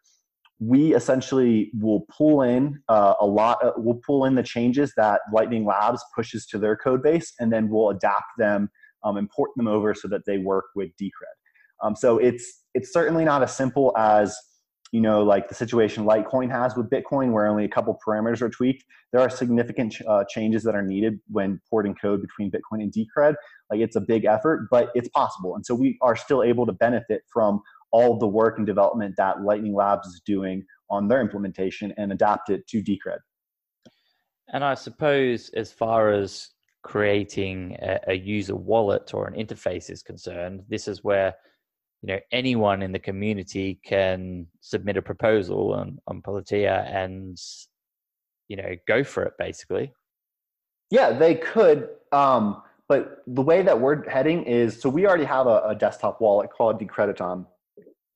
[0.60, 5.22] we essentially will pull in uh, a lot of, we'll pull in the changes that
[5.34, 8.70] lightning labs pushes to their code base and then we'll adapt them
[9.04, 11.36] um, import them over so that they work with decred.
[11.84, 14.36] Um, so it's it's certainly not as simple as
[14.92, 18.50] you know like the situation litecoin has with bitcoin where only a couple parameters are
[18.50, 18.84] tweaked.
[19.12, 23.36] There are significant uh, changes that are needed when porting code between bitcoin and decred.
[23.70, 25.56] Like it's a big effort but it's possible.
[25.56, 29.42] And so we are still able to benefit from all the work and development that
[29.42, 33.20] Lightning Labs is doing on their implementation and adapt it to Decred.
[34.54, 36.50] And I suppose, as far as
[36.84, 41.34] creating a, a, user wallet or an interface is concerned, this is where
[42.04, 47.38] you know anyone in the community can submit a proposal on, on Politeia and
[48.48, 49.92] you know go for it basically.
[50.92, 51.90] Yeah, they could.
[52.12, 56.22] Um, but the way that we're heading is so we already have a, a desktop
[56.22, 57.48] wallet called Decrediton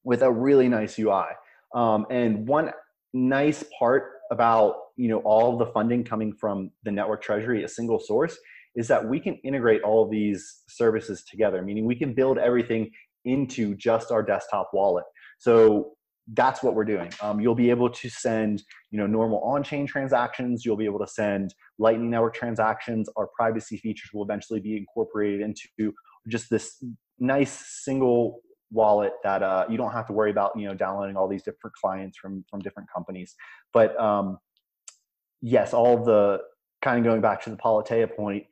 [0.10, 1.28] with a really nice UI.
[1.76, 2.72] Um, and one
[3.14, 8.00] nice part about you know all the funding coming from the network treasury, a single
[8.00, 8.36] source,
[8.76, 11.62] is that we can integrate all of these services together.
[11.62, 12.90] Meaning we can build everything
[13.26, 15.06] into just our desktop wallet.
[15.38, 15.92] So
[16.34, 17.12] that's what we're doing.
[17.22, 20.66] Um, you'll be able to send, you know, normal on-chain transactions.
[20.66, 23.10] You'll be able to send Lightning Network transactions.
[23.16, 25.94] Our privacy features will eventually be incorporated into
[26.28, 26.84] just this
[27.20, 27.52] nice
[27.84, 31.44] single wallet that uh, you don't have to worry about you know downloading all these
[31.44, 33.36] different clients from from different companies.
[33.74, 34.38] But um,
[35.42, 36.40] yes all the
[36.82, 38.44] kind of going back to the politeia point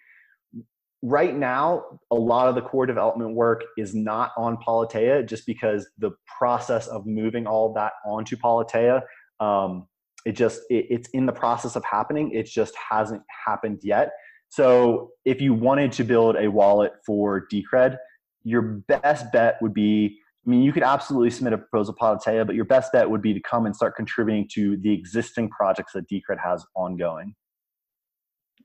[1.03, 5.87] right now a lot of the core development work is not on politeia just because
[5.99, 9.01] the process of moving all that onto politeia
[9.39, 9.87] um,
[10.25, 14.11] it just it, it's in the process of happening it just hasn't happened yet.
[14.49, 17.97] So if you wanted to build a wallet for decred
[18.43, 22.45] your best bet would be I mean, you could absolutely submit a proposal to Politeia,
[22.45, 25.91] but your best bet would be to come and start contributing to the existing projects
[25.91, 27.35] that Decred has ongoing.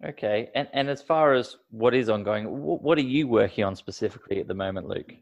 [0.05, 4.41] Okay, and and as far as what is ongoing, what are you working on specifically
[4.41, 5.13] at the moment, Luke?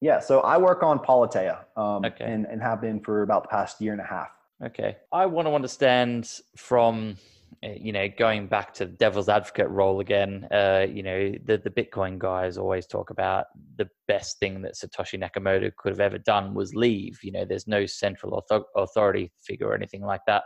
[0.00, 2.24] Yeah, so I work on Politeia, um, okay.
[2.24, 4.30] and and have been for about the past year and a half.
[4.64, 7.16] Okay, I want to understand from
[7.62, 11.70] you know, going back to the devil's advocate role again, uh, you know, the, the
[11.70, 16.54] Bitcoin guys always talk about the best thing that Satoshi Nakamoto could have ever done
[16.54, 17.18] was leave.
[17.22, 18.44] You know, there's no central
[18.76, 20.44] authority figure or anything like that.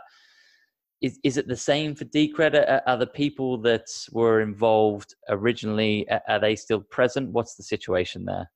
[1.01, 2.81] Is, is it the same for Decred?
[2.85, 7.31] Are the people that were involved originally, are they still present?
[7.31, 8.49] What's the situation there?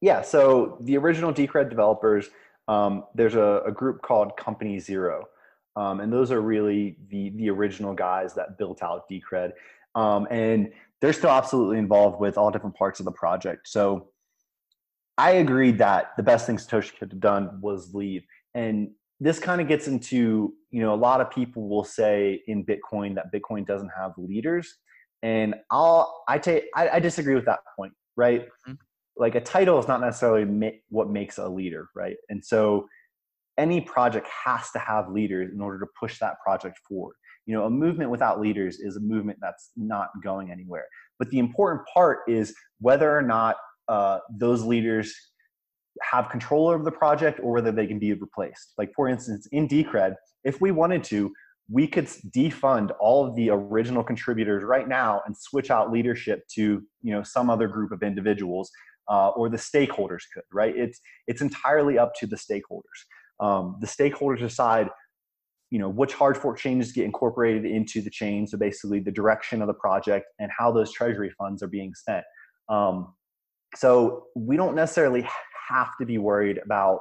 [0.00, 2.30] Yeah, so the original Decred developers,
[2.68, 5.26] um, there's a, a, group called Company Zero.
[5.76, 9.52] Um, and those are really the, the original guys that built out Decred.
[9.94, 13.68] Um, and they're still absolutely involved with all different parts of the project.
[13.68, 14.08] So
[15.16, 18.22] I agreed that the best thing Satoshi could have done was leave.
[18.54, 22.64] And this kind of gets into, you know, a lot of people will say in
[22.64, 24.76] Bitcoin that Bitcoin doesn't have leaders.
[25.22, 28.46] And I'll, I take, I, I disagree with that point, right?
[28.66, 28.74] Mm-hmm.
[29.16, 32.16] Like a title is not necessarily ma- what makes a leader, right?
[32.30, 32.88] And so
[33.60, 37.14] any project has to have leaders in order to push that project forward.
[37.46, 40.86] You know a movement without leaders is a movement that's not going anywhere.
[41.18, 43.56] But the important part is whether or not
[43.88, 45.14] uh, those leaders
[46.02, 48.72] have control over the project or whether they can be replaced.
[48.78, 51.32] Like for instance in decred if we wanted to
[51.72, 56.82] we could defund all of the original contributors right now and switch out leadership to
[57.02, 58.70] you know some other group of individuals
[59.08, 60.74] uh, or the stakeholders could right?
[60.76, 63.00] It's it's entirely up to the stakeholders
[63.40, 64.88] um, the stakeholders decide
[65.70, 68.46] you know which hard fork changes get incorporated into the chain.
[68.46, 72.24] So basically the direction of the project and how those treasury funds are being spent.
[72.68, 73.14] Um,
[73.76, 75.26] so we don't necessarily
[75.68, 77.00] have to be worried about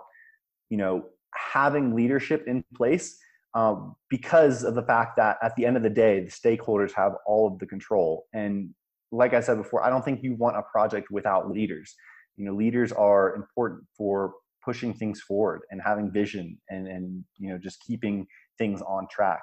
[0.70, 3.18] you know having leadership in place
[3.56, 7.14] um, because of the fact that at the end of the day the stakeholders have
[7.26, 8.26] all of the control.
[8.34, 8.74] And
[9.12, 11.96] like i said before i don't think you want a project without leaders.
[12.38, 17.50] You know leaders are important for pushing things forward and having vision and and you
[17.50, 18.26] know just keeping
[18.58, 19.42] things on track.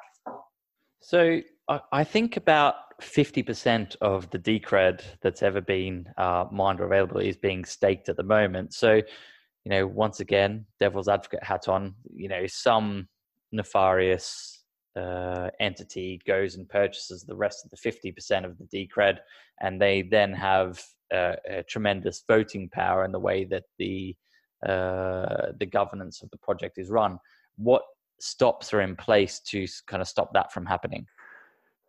[1.00, 7.18] So I think about 50% of the Decred that's ever been uh, mined or available
[7.18, 8.72] is being staked at the moment.
[8.72, 13.08] So, you know, once again, devil's advocate hat on, you know, some
[13.52, 14.62] nefarious
[14.96, 19.18] uh, entity goes and purchases the rest of the 50% of the Decred,
[19.60, 24.16] and they then have uh, a tremendous voting power in the way that the
[24.64, 27.18] uh, the governance of the project is run.
[27.56, 27.82] What
[28.18, 31.06] stops are in place to kind of stop that from happening?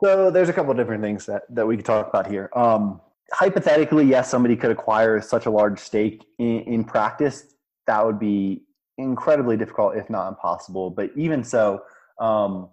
[0.03, 2.49] So there's a couple of different things that, that we could talk about here.
[2.56, 3.01] Um,
[3.34, 7.56] hypothetically, yes, somebody could acquire such a large stake in, in practice.
[7.88, 8.63] That would be
[8.97, 10.89] incredibly difficult, if not impossible.
[10.89, 11.82] But even so,
[12.19, 12.69] um,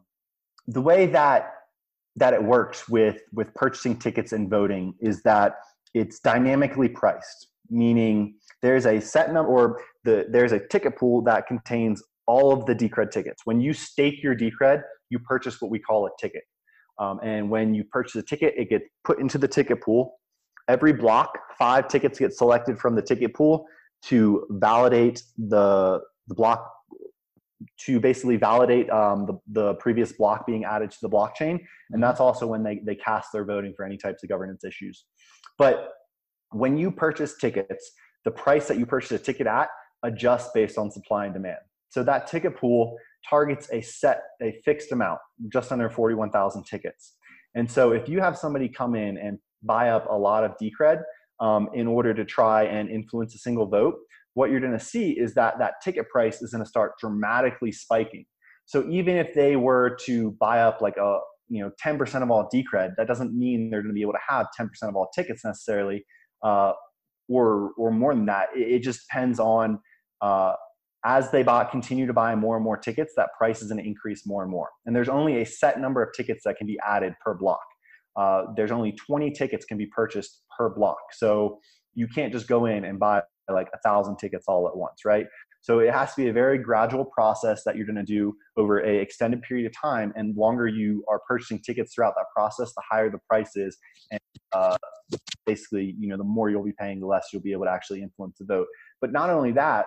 [0.66, 1.52] the way that
[2.16, 5.57] that it works with with purchasing tickets and voting is that
[5.94, 11.46] it's dynamically priced, meaning there's a set number or the there's a ticket pool that
[11.46, 13.42] contains all of the Decred tickets.
[13.44, 16.42] When you stake your Decred, you purchase what we call a ticket.
[16.98, 20.14] Um, and when you purchase a ticket, it gets put into the ticket pool.
[20.66, 23.66] Every block, five tickets get selected from the ticket pool
[24.05, 26.70] to validate the, the block,
[27.81, 31.59] to basically validate um, the, the previous block being added to the blockchain.
[31.90, 35.05] And that's also when they, they cast their voting for any types of governance issues.
[35.59, 35.90] But
[36.50, 37.90] when you purchase tickets,
[38.24, 39.68] the price that you purchase a ticket at
[40.02, 41.58] adjusts based on supply and demand.
[41.88, 42.96] So that ticket pool
[43.28, 45.20] targets a set, a fixed amount,
[45.52, 47.14] just under 41,000 tickets.
[47.54, 51.02] And so if you have somebody come in and buy up a lot of Decred
[51.40, 53.94] um, in order to try and influence a single vote,
[54.34, 58.26] what you're to see is that that ticket price is to start dramatically spiking.
[58.66, 62.48] So even if they were to buy up like a you know 10% of all
[62.52, 65.44] Decred, that doesn't mean they're going to be able to have 10% of all tickets
[65.44, 66.04] necessarily,
[66.42, 66.72] uh,
[67.28, 68.48] or or more than that.
[68.54, 69.80] It, it just depends on
[70.20, 70.54] uh,
[71.04, 73.87] as they buy, continue to buy more and more tickets, that price is going to
[73.87, 74.70] increase more and more.
[74.87, 77.64] And there's only a set number of tickets that can be added per block.
[78.16, 80.98] Uh, there's only 20 tickets can be purchased per block.
[81.12, 81.58] So
[81.94, 85.26] you can't just go in and buy like a thousand tickets all at once, right?
[85.60, 88.80] So it has to be a very gradual process that you're going to do over
[88.80, 90.12] a extended period of time.
[90.16, 93.76] And longer you are purchasing tickets throughout that process, the higher the price is.
[94.10, 94.20] And
[94.54, 94.76] uh,
[95.46, 98.02] basically, you know, the more you'll be paying, the less you'll be able to actually
[98.02, 98.66] influence the vote.
[99.00, 99.86] But not only that,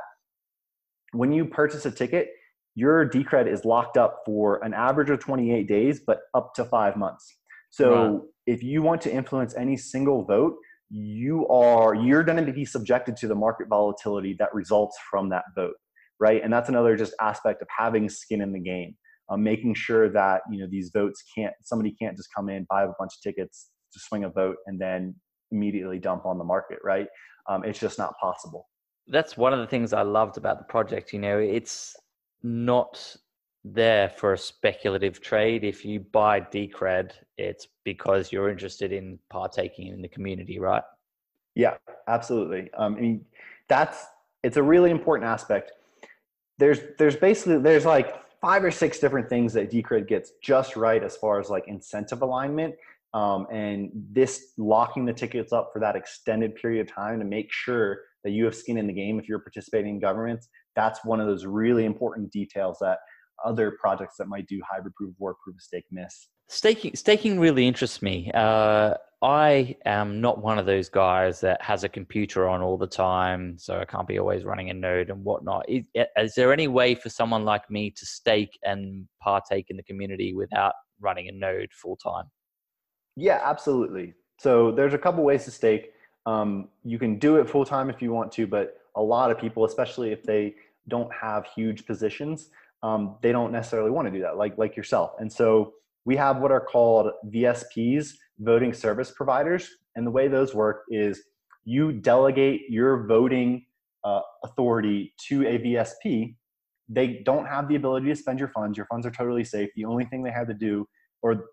[1.14, 2.30] when you purchase a ticket,
[2.76, 6.96] your Decred is locked up for an average of 28 days, but up to five
[6.96, 7.38] months.
[7.70, 8.22] So wow.
[8.46, 10.56] if you want to influence any single vote,
[10.90, 15.44] you are you're going to be subjected to the market volatility that results from that
[15.56, 15.76] vote,
[16.20, 16.42] right?
[16.42, 18.96] And that's another just aspect of having skin in the game,
[19.30, 22.84] um, making sure that you know these votes can't somebody can't just come in buy
[22.84, 25.16] a bunch of tickets to swing a vote and then
[25.52, 27.08] immediately dump on the market, right?
[27.48, 28.68] Um, it's just not possible
[29.08, 31.14] that's one of the things I loved about the project.
[31.14, 31.96] You know, it's
[32.44, 33.16] not
[33.64, 35.64] there for a speculative trade.
[35.64, 40.84] If you buy Decred, it's because you're interested in partaking in the community, right?
[41.56, 41.76] Yeah,
[42.08, 42.70] absolutely.
[42.74, 43.26] Um, I mean,
[43.68, 44.06] that's
[44.44, 45.72] it's a really important aspect.
[46.58, 51.04] There's there's basically there's like five or six different things that Decred gets just right
[51.04, 52.76] as far as like incentive alignment.
[53.14, 57.52] Um, and this locking the tickets up for that extended period of time to make
[57.52, 60.50] sure that you have skin in the game if you're participating in governments.
[60.76, 63.00] That's one of those really important details that
[63.46, 66.28] other projects that might do hybrid proof of work, proof of stake miss.
[66.50, 68.32] Staking, staking really interests me.
[68.34, 72.88] Uh, I am not one of those guys that has a computer on all the
[72.88, 75.68] time, so I can't be always running a node and whatnot.
[75.68, 75.86] Is,
[76.16, 80.34] is there any way for someone like me to stake and partake in the community
[80.34, 82.26] without running a node full time?
[83.18, 84.14] Yeah, absolutely.
[84.38, 85.92] So there's a couple ways to stake.
[86.28, 89.40] Um, you can do it full time if you want to, but a lot of
[89.40, 90.54] people, especially if they
[90.88, 92.50] don't have huge positions,
[92.84, 95.14] um, they don't necessarily want to do that, like like yourself.
[95.20, 95.74] And so
[96.06, 101.24] we have what are called VSPs, voting service providers, and the way those work is
[101.66, 103.66] you delegate your voting
[104.04, 106.36] uh, authority to a VSP.
[106.88, 108.78] They don't have the ability to spend your funds.
[108.78, 109.70] Your funds are totally safe.
[109.76, 110.88] The only thing they have to do,
[111.24, 111.46] or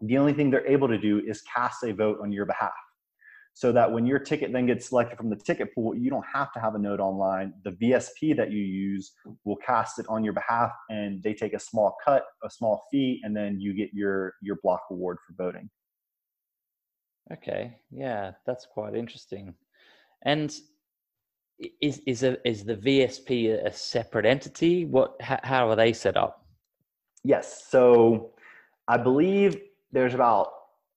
[0.00, 2.72] the only thing they're able to do, is cast a vote on your behalf
[3.54, 6.52] so that when your ticket then gets selected from the ticket pool, you don't have
[6.52, 7.52] to have a node online.
[7.64, 9.12] The VSP that you use
[9.44, 13.20] will cast it on your behalf and they take a small cut, a small fee,
[13.22, 15.68] and then you get your, your block reward for voting.
[17.32, 19.54] Okay, yeah, that's quite interesting.
[20.22, 20.52] And
[21.80, 24.84] is is a, is the VSP a separate entity?
[24.84, 26.46] What how, how are they set up?
[27.22, 28.32] Yes, so
[28.88, 29.60] I believe
[29.92, 30.48] there's about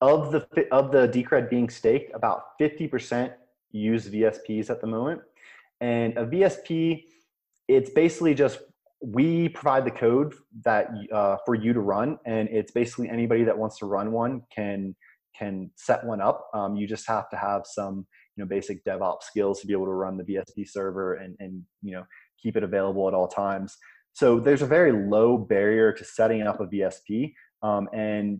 [0.02, 3.34] of the of the Decred being staked, about 50%
[3.72, 5.22] use VSPs at the moment.
[5.82, 7.06] And a VSP,
[7.68, 8.60] it's basically just
[9.02, 10.34] we provide the code
[10.64, 14.44] that uh, for you to run, and it's basically anybody that wants to run one
[14.54, 14.96] can
[15.38, 16.50] can set one up.
[16.54, 19.86] Um, you just have to have some you know basic DevOps skills to be able
[19.86, 22.04] to run the VSP server and and you know
[22.42, 23.78] keep it available at all times.
[24.14, 28.40] So there's a very low barrier to setting up a VSP, um, and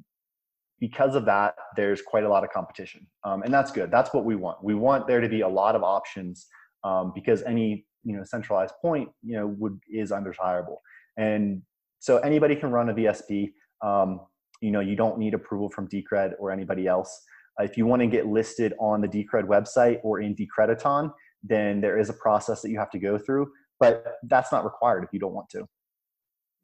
[0.80, 3.92] because of that, there's quite a lot of competition, um, and that's good.
[3.92, 4.64] That's what we want.
[4.64, 6.48] We want there to be a lot of options
[6.84, 10.82] um, because any you know centralized point you know would is undesirable,
[11.18, 11.62] and
[12.00, 13.52] so anybody can run a VSP.
[13.82, 14.22] Um,
[14.62, 17.22] you know, you don't need approval from Decred or anybody else.
[17.60, 21.12] Uh, if you want to get listed on the Decred website or in Decrediton,
[21.44, 25.04] then there is a process that you have to go through, but that's not required
[25.04, 25.66] if you don't want to.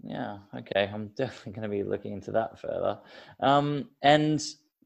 [0.04, 0.90] Yeah, okay.
[0.94, 3.00] I'm definitely going to be looking into that further.
[3.40, 4.42] Um, and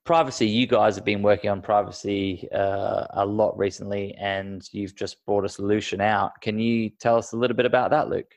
[0.06, 5.26] privacy, you guys have been working on privacy uh, a lot recently, and you've just
[5.26, 6.40] brought a solution out.
[6.42, 8.34] Can you tell us a little bit about that, Luke?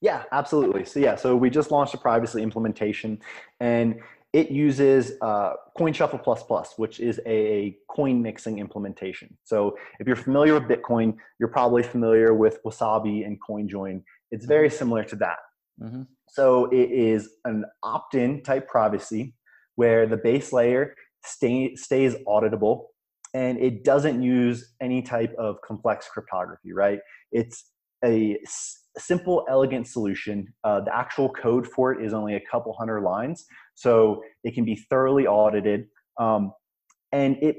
[0.00, 0.84] Yeah, absolutely.
[0.84, 3.18] So, yeah, so we just launched a privacy implementation,
[3.60, 4.00] and
[4.32, 9.36] it uses uh, CoinShuffle Plus Plus, which is a coin mixing implementation.
[9.44, 14.02] So, if you're familiar with Bitcoin, you're probably familiar with Wasabi and CoinJoin.
[14.30, 15.38] It's very similar to that.
[15.82, 16.02] Mm-hmm.
[16.28, 19.34] So it is an opt-in type privacy
[19.76, 22.86] where the base layer stay, stays auditable
[23.34, 27.00] and it doesn't use any type of complex cryptography, right?
[27.32, 27.70] It's
[28.02, 30.54] a s- simple, elegant solution.
[30.64, 34.64] Uh, the actual code for it is only a couple hundred lines, so it can
[34.64, 35.88] be thoroughly audited.
[36.18, 36.52] Um,
[37.12, 37.58] and it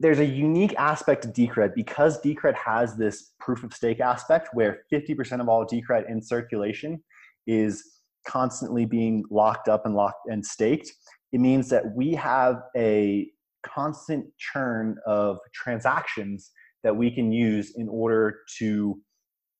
[0.00, 4.84] there's a unique aspect to Decred because Decred has this proof of stake aspect where
[4.90, 7.02] 50% of all Decred in circulation
[7.50, 7.82] is
[8.26, 10.90] constantly being locked up and locked and staked,
[11.32, 13.28] it means that we have a
[13.64, 16.50] constant churn of transactions
[16.82, 18.98] that we can use in order to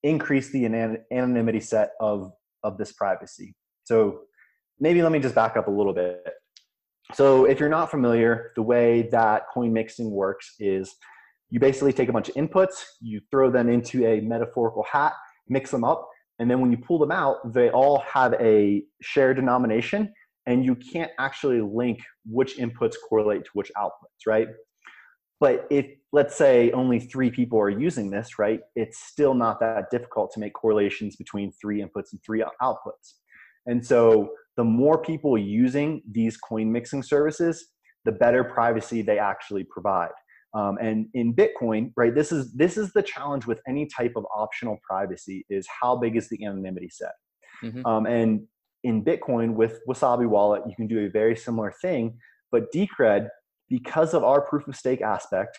[0.03, 0.64] increase the
[1.12, 2.32] anonymity set of,
[2.62, 3.55] of this privacy.
[3.84, 4.20] So
[4.78, 6.26] maybe let me just back up a little bit.
[7.12, 10.95] So if you're not familiar, the way that coin mixing works is
[11.51, 15.12] you basically take a bunch of inputs, you throw them into a metaphorical hat,
[15.49, 16.09] mix them up,
[16.41, 20.12] and then when you pull them out, they all have a shared denomination,
[20.47, 24.49] and you can't actually link which inputs correlate to which outputs, right?
[25.38, 29.91] But if, let's say, only three people are using this, right, it's still not that
[29.91, 33.14] difficult to make correlations between three inputs and three outputs.
[33.66, 37.68] And so the more people using these coin mixing services,
[38.07, 40.11] the better privacy they actually provide.
[40.53, 44.26] Um, and in Bitcoin, right, this is this is the challenge with any type of
[44.34, 47.12] optional privacy is how big is the anonymity set.
[47.62, 47.86] Mm-hmm.
[47.86, 48.42] Um, and
[48.82, 52.18] in Bitcoin with Wasabi Wallet, you can do a very similar thing,
[52.51, 53.28] but Decred,
[53.68, 55.59] because of our proof of stake aspect,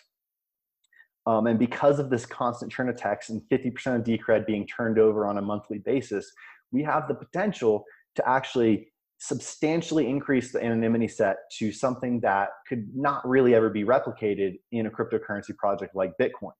[1.26, 4.98] um, and because of this constant churn of text and 50% of Decred being turned
[4.98, 6.30] over on a monthly basis,
[6.72, 7.84] we have the potential
[8.16, 8.91] to actually
[9.22, 14.86] substantially increase the anonymity set to something that could not really ever be replicated in
[14.86, 16.50] a cryptocurrency project like Bitcoin.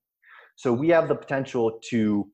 [0.55, 2.25] So we have the potential to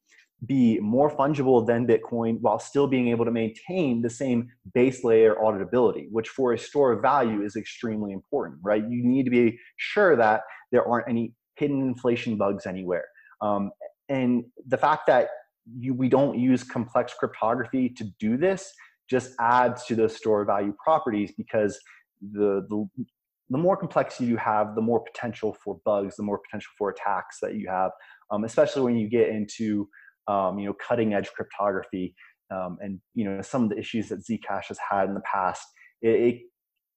[0.46, 5.34] be more fungible than Bitcoin while still being able to maintain the same base layer
[5.34, 8.84] auditability, which for a store of value is extremely important, right?
[8.84, 13.06] You need to be sure that there aren't any hidden inflation bugs anywhere.
[13.42, 13.72] Um,
[14.10, 15.30] and the fact that
[15.76, 18.72] you, we don't use complex cryptography to do this
[19.10, 21.80] just adds to those store value properties because
[22.22, 22.88] the, the
[23.52, 27.40] the more complexity you have, the more potential for bugs, the more potential for attacks
[27.42, 27.92] that you have,
[28.30, 29.90] um, especially when you get into
[30.28, 32.14] um, you know cutting edge cryptography
[32.52, 35.66] um, and you know some of the issues that Zcash has had in the past.
[36.02, 36.42] It,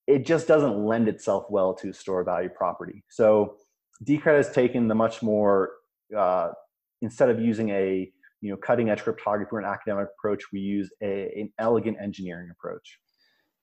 [0.07, 3.03] it, just doesn't lend itself well to store value property.
[3.09, 3.55] So
[4.05, 5.71] Decred has taken the much more
[6.17, 6.49] uh,
[7.01, 8.11] instead of using a
[8.43, 12.49] you know cutting edge cryptography or an academic approach, we use a, an elegant engineering
[12.51, 12.99] approach.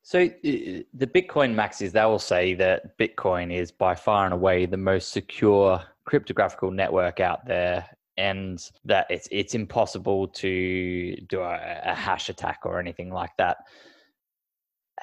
[0.03, 4.79] So the Bitcoin maxis, they will say that Bitcoin is by far and away the
[4.79, 11.95] most secure cryptographical network out there, and that it's it's impossible to do a, a
[11.95, 13.59] hash attack or anything like that.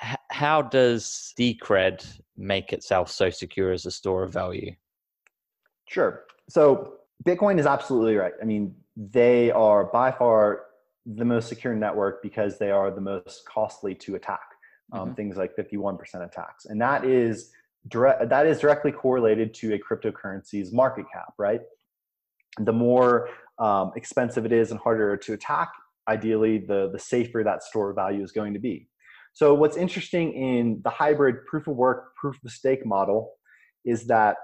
[0.04, 2.04] H- how does Decred
[2.36, 4.74] make itself so secure as a store of value?
[5.88, 6.24] Sure.
[6.50, 6.96] So
[7.26, 8.34] Bitcoin is absolutely right.
[8.42, 10.64] I mean, they are by far
[11.06, 14.42] the most secure network because they are the most costly to attack.
[14.94, 15.16] Um, mm-hmm.
[15.16, 17.52] Things like 51% attacks, and that is
[17.90, 21.34] direct, that is directly correlated to a cryptocurrency's market cap.
[21.38, 21.60] Right.
[22.60, 25.74] The more um, expensive it is and harder to attack,
[26.08, 28.88] ideally, the the safer that store value is going to be.
[29.34, 33.34] So, what's interesting in the hybrid proof of work, proof of stake model
[33.86, 34.38] is that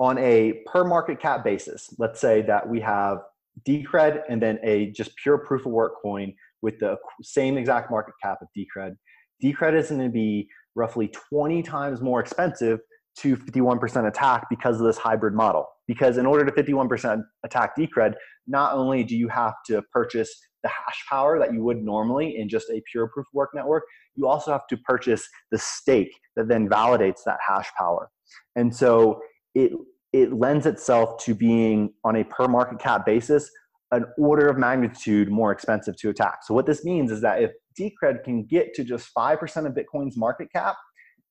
[0.00, 3.18] on a per market cap basis, let's say that we have
[3.66, 8.14] Decred and then a just pure proof of work coin with the same exact market
[8.22, 8.96] cap of Decred.
[9.42, 12.80] Decred is going to be roughly 20 times more expensive
[13.18, 15.66] to 51% attack because of this hybrid model.
[15.86, 18.14] Because in order to 51% attack Decred,
[18.48, 20.34] not only do you have to purchase
[20.64, 23.84] the hash power that you would normally in just a pure proof of work network,
[24.16, 28.10] you also have to purchase the stake that then validates that hash power.
[28.56, 29.20] And so
[29.54, 29.72] it
[30.12, 33.50] it lends itself to being on a per market cap basis
[33.94, 36.40] an order of magnitude more expensive to attack.
[36.44, 40.16] So what this means is that if Decred can get to just 5% of Bitcoin's
[40.16, 40.76] market cap,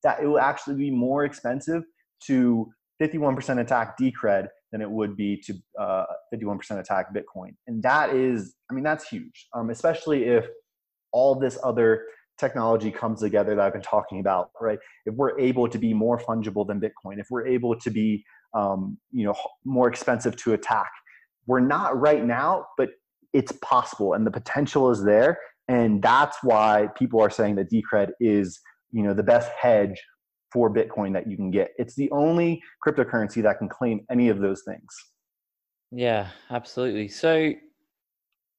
[0.03, 1.84] that it will actually be more expensive
[2.26, 2.69] to
[3.01, 7.55] 51% attack Decred than it would be to uh, 51% attack Bitcoin.
[7.67, 10.45] And that is, I mean, that's huge, um, especially if
[11.11, 12.05] all this other
[12.39, 14.79] technology comes together that I've been talking about, right?
[15.05, 18.23] If we're able to be more fungible than Bitcoin, if we're able to be,
[18.53, 20.91] um, you know, more expensive to attack,
[21.45, 22.89] we're not right now, but
[23.34, 25.39] it's possible and the potential is there.
[25.67, 28.59] And that's why people are saying that Decred is,
[28.91, 30.01] you know, the best hedge
[30.51, 31.71] for Bitcoin that you can get.
[31.77, 34.93] It's the only cryptocurrency that can claim any of those things.
[35.91, 37.07] Yeah, absolutely.
[37.07, 37.53] So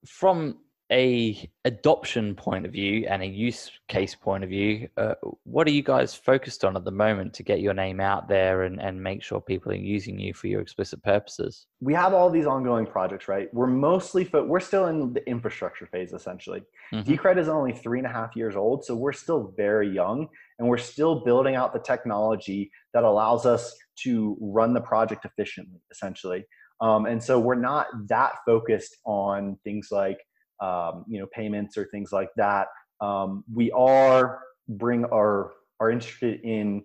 [0.07, 0.59] from
[0.93, 5.15] a adoption point of view and a use case point of view, uh,
[5.45, 8.65] what are you guys focused on at the moment to get your name out there
[8.65, 11.67] and, and make sure people are using you for your explicit purposes?
[11.81, 13.53] We have all these ongoing projects, right?
[13.55, 16.63] We're mostly fo- we're still in the infrastructure phase essentially.
[16.93, 17.11] Mm-hmm.
[17.11, 20.29] Decred is only three and a half years old, so we're still very young,
[20.59, 25.81] and we're still building out the technology that allows us to run the project efficiently,
[25.91, 26.45] essentially.
[26.81, 30.19] Um, and so we're not that focused on things like
[30.61, 32.69] um, you know payments or things like that.
[33.01, 36.85] Um, we are bring our are interested in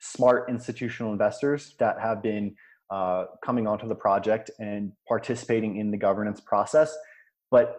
[0.00, 2.54] smart institutional investors that have been
[2.90, 6.96] uh, coming onto the project and participating in the governance process.
[7.50, 7.76] But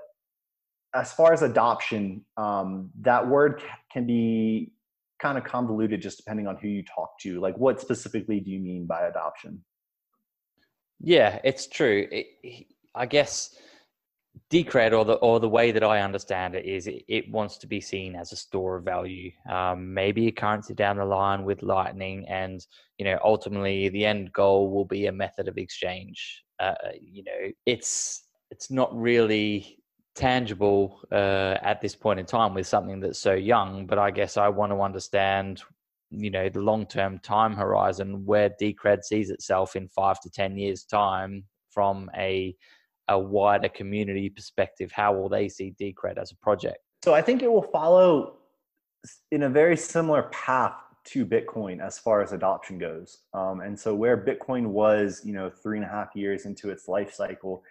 [0.94, 3.62] as far as adoption, um, that word
[3.92, 4.74] can be
[5.22, 7.40] kind of convoluted just depending on who you talk to.
[7.40, 9.64] Like, what specifically do you mean by adoption?
[11.00, 12.08] Yeah, it's true.
[12.12, 13.56] It, I guess
[14.50, 17.68] Decred, or the or the way that I understand it, is it, it wants to
[17.68, 21.64] be seen as a store of value, um, maybe a currency down the line with
[21.64, 22.66] Lightning, and
[22.98, 26.44] you know ultimately the end goal will be a method of exchange.
[26.60, 29.78] Uh, you know, it's it's not really
[30.16, 33.86] tangible uh, at this point in time with something that's so young.
[33.86, 35.62] But I guess I want to understand,
[36.10, 40.58] you know, the long term time horizon where Decred sees itself in five to ten
[40.58, 42.56] years time from a
[43.12, 46.80] a wider community perspective, how will they see Decred as a project?
[47.04, 48.38] So I think it will follow
[49.32, 53.20] in a very similar path to Bitcoin as far as adoption goes.
[53.34, 56.88] Um, and so where Bitcoin was, you know, three and a half years into its
[56.88, 57.64] life cycle,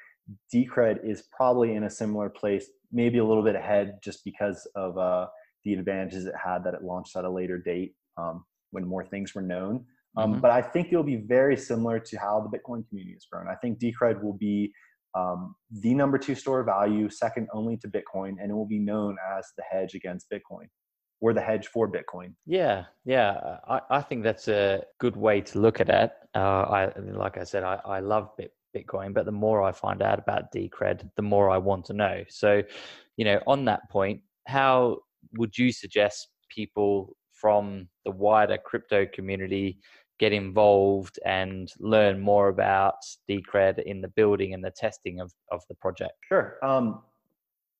[0.53, 4.99] Decred is probably in a similar place, maybe a little bit ahead, just because of
[4.99, 5.27] uh,
[5.65, 9.35] the advantages it had that it launched at a later date um, when more things
[9.35, 9.87] were known.
[10.17, 10.41] Um, Mhm.
[10.41, 13.47] But I think it'll be very similar to how the Bitcoin community has grown.
[13.47, 14.73] I think Decred will be
[15.15, 18.79] um, the number two store of value, second only to Bitcoin, and it will be
[18.79, 20.67] known as the hedge against Bitcoin
[21.21, 22.35] or the hedge for Bitcoin.
[22.47, 26.13] Yeah, yeah, I, I think that's a good way to look at it.
[26.35, 30.03] Uh, I like I said, I, I love Bit, Bitcoin, but the more I find
[30.03, 32.25] out about Decred, the more I want to know.
[32.29, 32.63] So,
[33.17, 34.99] you know, on that point, how
[35.37, 39.79] would you suggest people from the wider crypto community
[40.21, 42.97] get involved and learn more about
[43.29, 46.13] Decred in the building and the testing of, of the project?
[46.29, 46.59] Sure.
[46.63, 47.01] Um,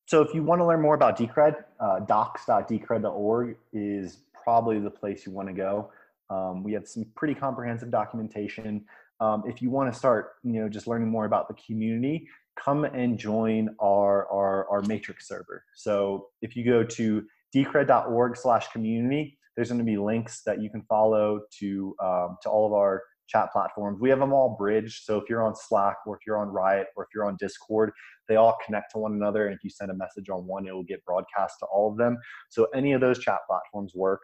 [0.07, 5.27] so if you want to learn more about Decred, uh, docs.decred.org is probably the place
[5.27, 5.93] you want to go.
[6.31, 8.87] Um, we have some pretty comprehensive documentation.
[9.21, 12.27] Um, if you want to start, you know, just learning more about the community,
[12.59, 15.63] come and join our, our, our matrix server.
[15.75, 17.23] So if you go to
[17.55, 22.49] decred.org slash community, there's going to be links that you can follow to, um, to
[22.49, 24.01] all of our chat platforms.
[24.01, 25.03] We have them all bridged.
[25.05, 27.93] So if you're on Slack or if you're on Riot or if you're on Discord,
[28.27, 29.45] they all connect to one another.
[29.45, 31.99] And if you send a message on one, it will get broadcast to all of
[31.99, 32.17] them.
[32.49, 34.21] So any of those chat platforms work.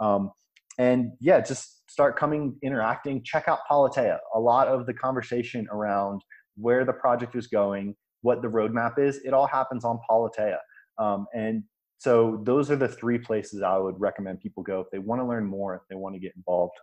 [0.00, 0.30] Um,
[0.78, 3.22] and yeah, just start coming, interacting.
[3.22, 4.16] Check out Politeia.
[4.34, 6.22] A lot of the conversation around
[6.56, 10.56] where the project is going, what the roadmap is, it all happens on Politeia.
[10.96, 11.62] Um, and
[11.98, 15.26] so those are the three places I would recommend people go if they want to
[15.26, 16.74] learn more, if they want to get involved.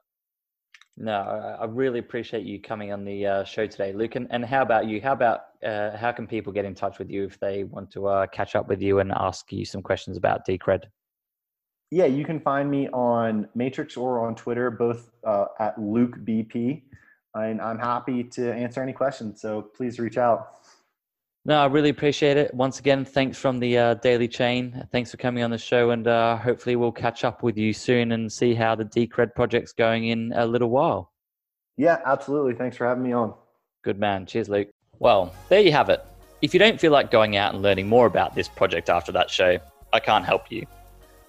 [0.97, 4.15] No, I really appreciate you coming on the uh, show today, Luke.
[4.15, 5.01] And, and how about you?
[5.01, 8.07] How about uh, how can people get in touch with you if they want to
[8.07, 10.83] uh, catch up with you and ask you some questions about Decred?
[11.91, 16.83] Yeah, you can find me on Matrix or on Twitter, both uh, at Luke BP,
[17.35, 19.41] and I'm happy to answer any questions.
[19.41, 20.64] So please reach out.
[21.47, 22.51] No, I really appreciate it.
[22.55, 24.83] Once again, thanks from the uh, Daily Chain.
[24.91, 28.13] Thanks for coming on the show, and uh, hopefully we'll catch up with you soon
[28.13, 31.11] and see how the Decred project's going in a little while.
[31.77, 32.55] Yeah, absolutely.
[32.55, 33.35] Thanks for having me on.
[33.83, 34.25] Good man.
[34.25, 34.69] Cheers, Luke.
[34.97, 36.03] Well, there you have it.
[36.41, 39.29] If you don't feel like going out and learning more about this project after that
[39.29, 39.59] show,
[39.93, 40.65] I can't help you.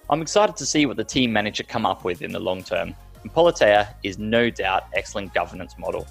[0.09, 2.63] I'm excited to see what the team manage to come up with in the long
[2.63, 6.07] term, and Politeia is no doubt excellent governance model.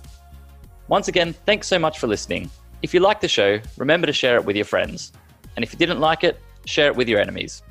[0.86, 2.48] Once again, thanks so much for listening.
[2.82, 5.12] If you like the show, remember to share it with your friends.
[5.56, 7.62] And if you didn't like it, share it with your enemies.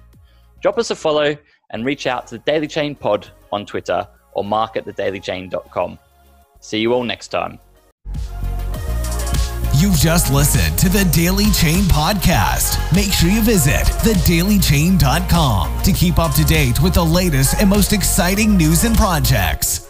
[0.61, 1.37] Drop us a follow
[1.69, 5.99] and reach out to the Daily Chain Pod on Twitter or mark at thedailychain.com.
[6.59, 7.59] See you all next time.
[9.77, 12.79] You've just listened to the Daily Chain Podcast.
[12.95, 17.93] Make sure you visit thedailychain.com to keep up to date with the latest and most
[17.93, 19.84] exciting news and projects.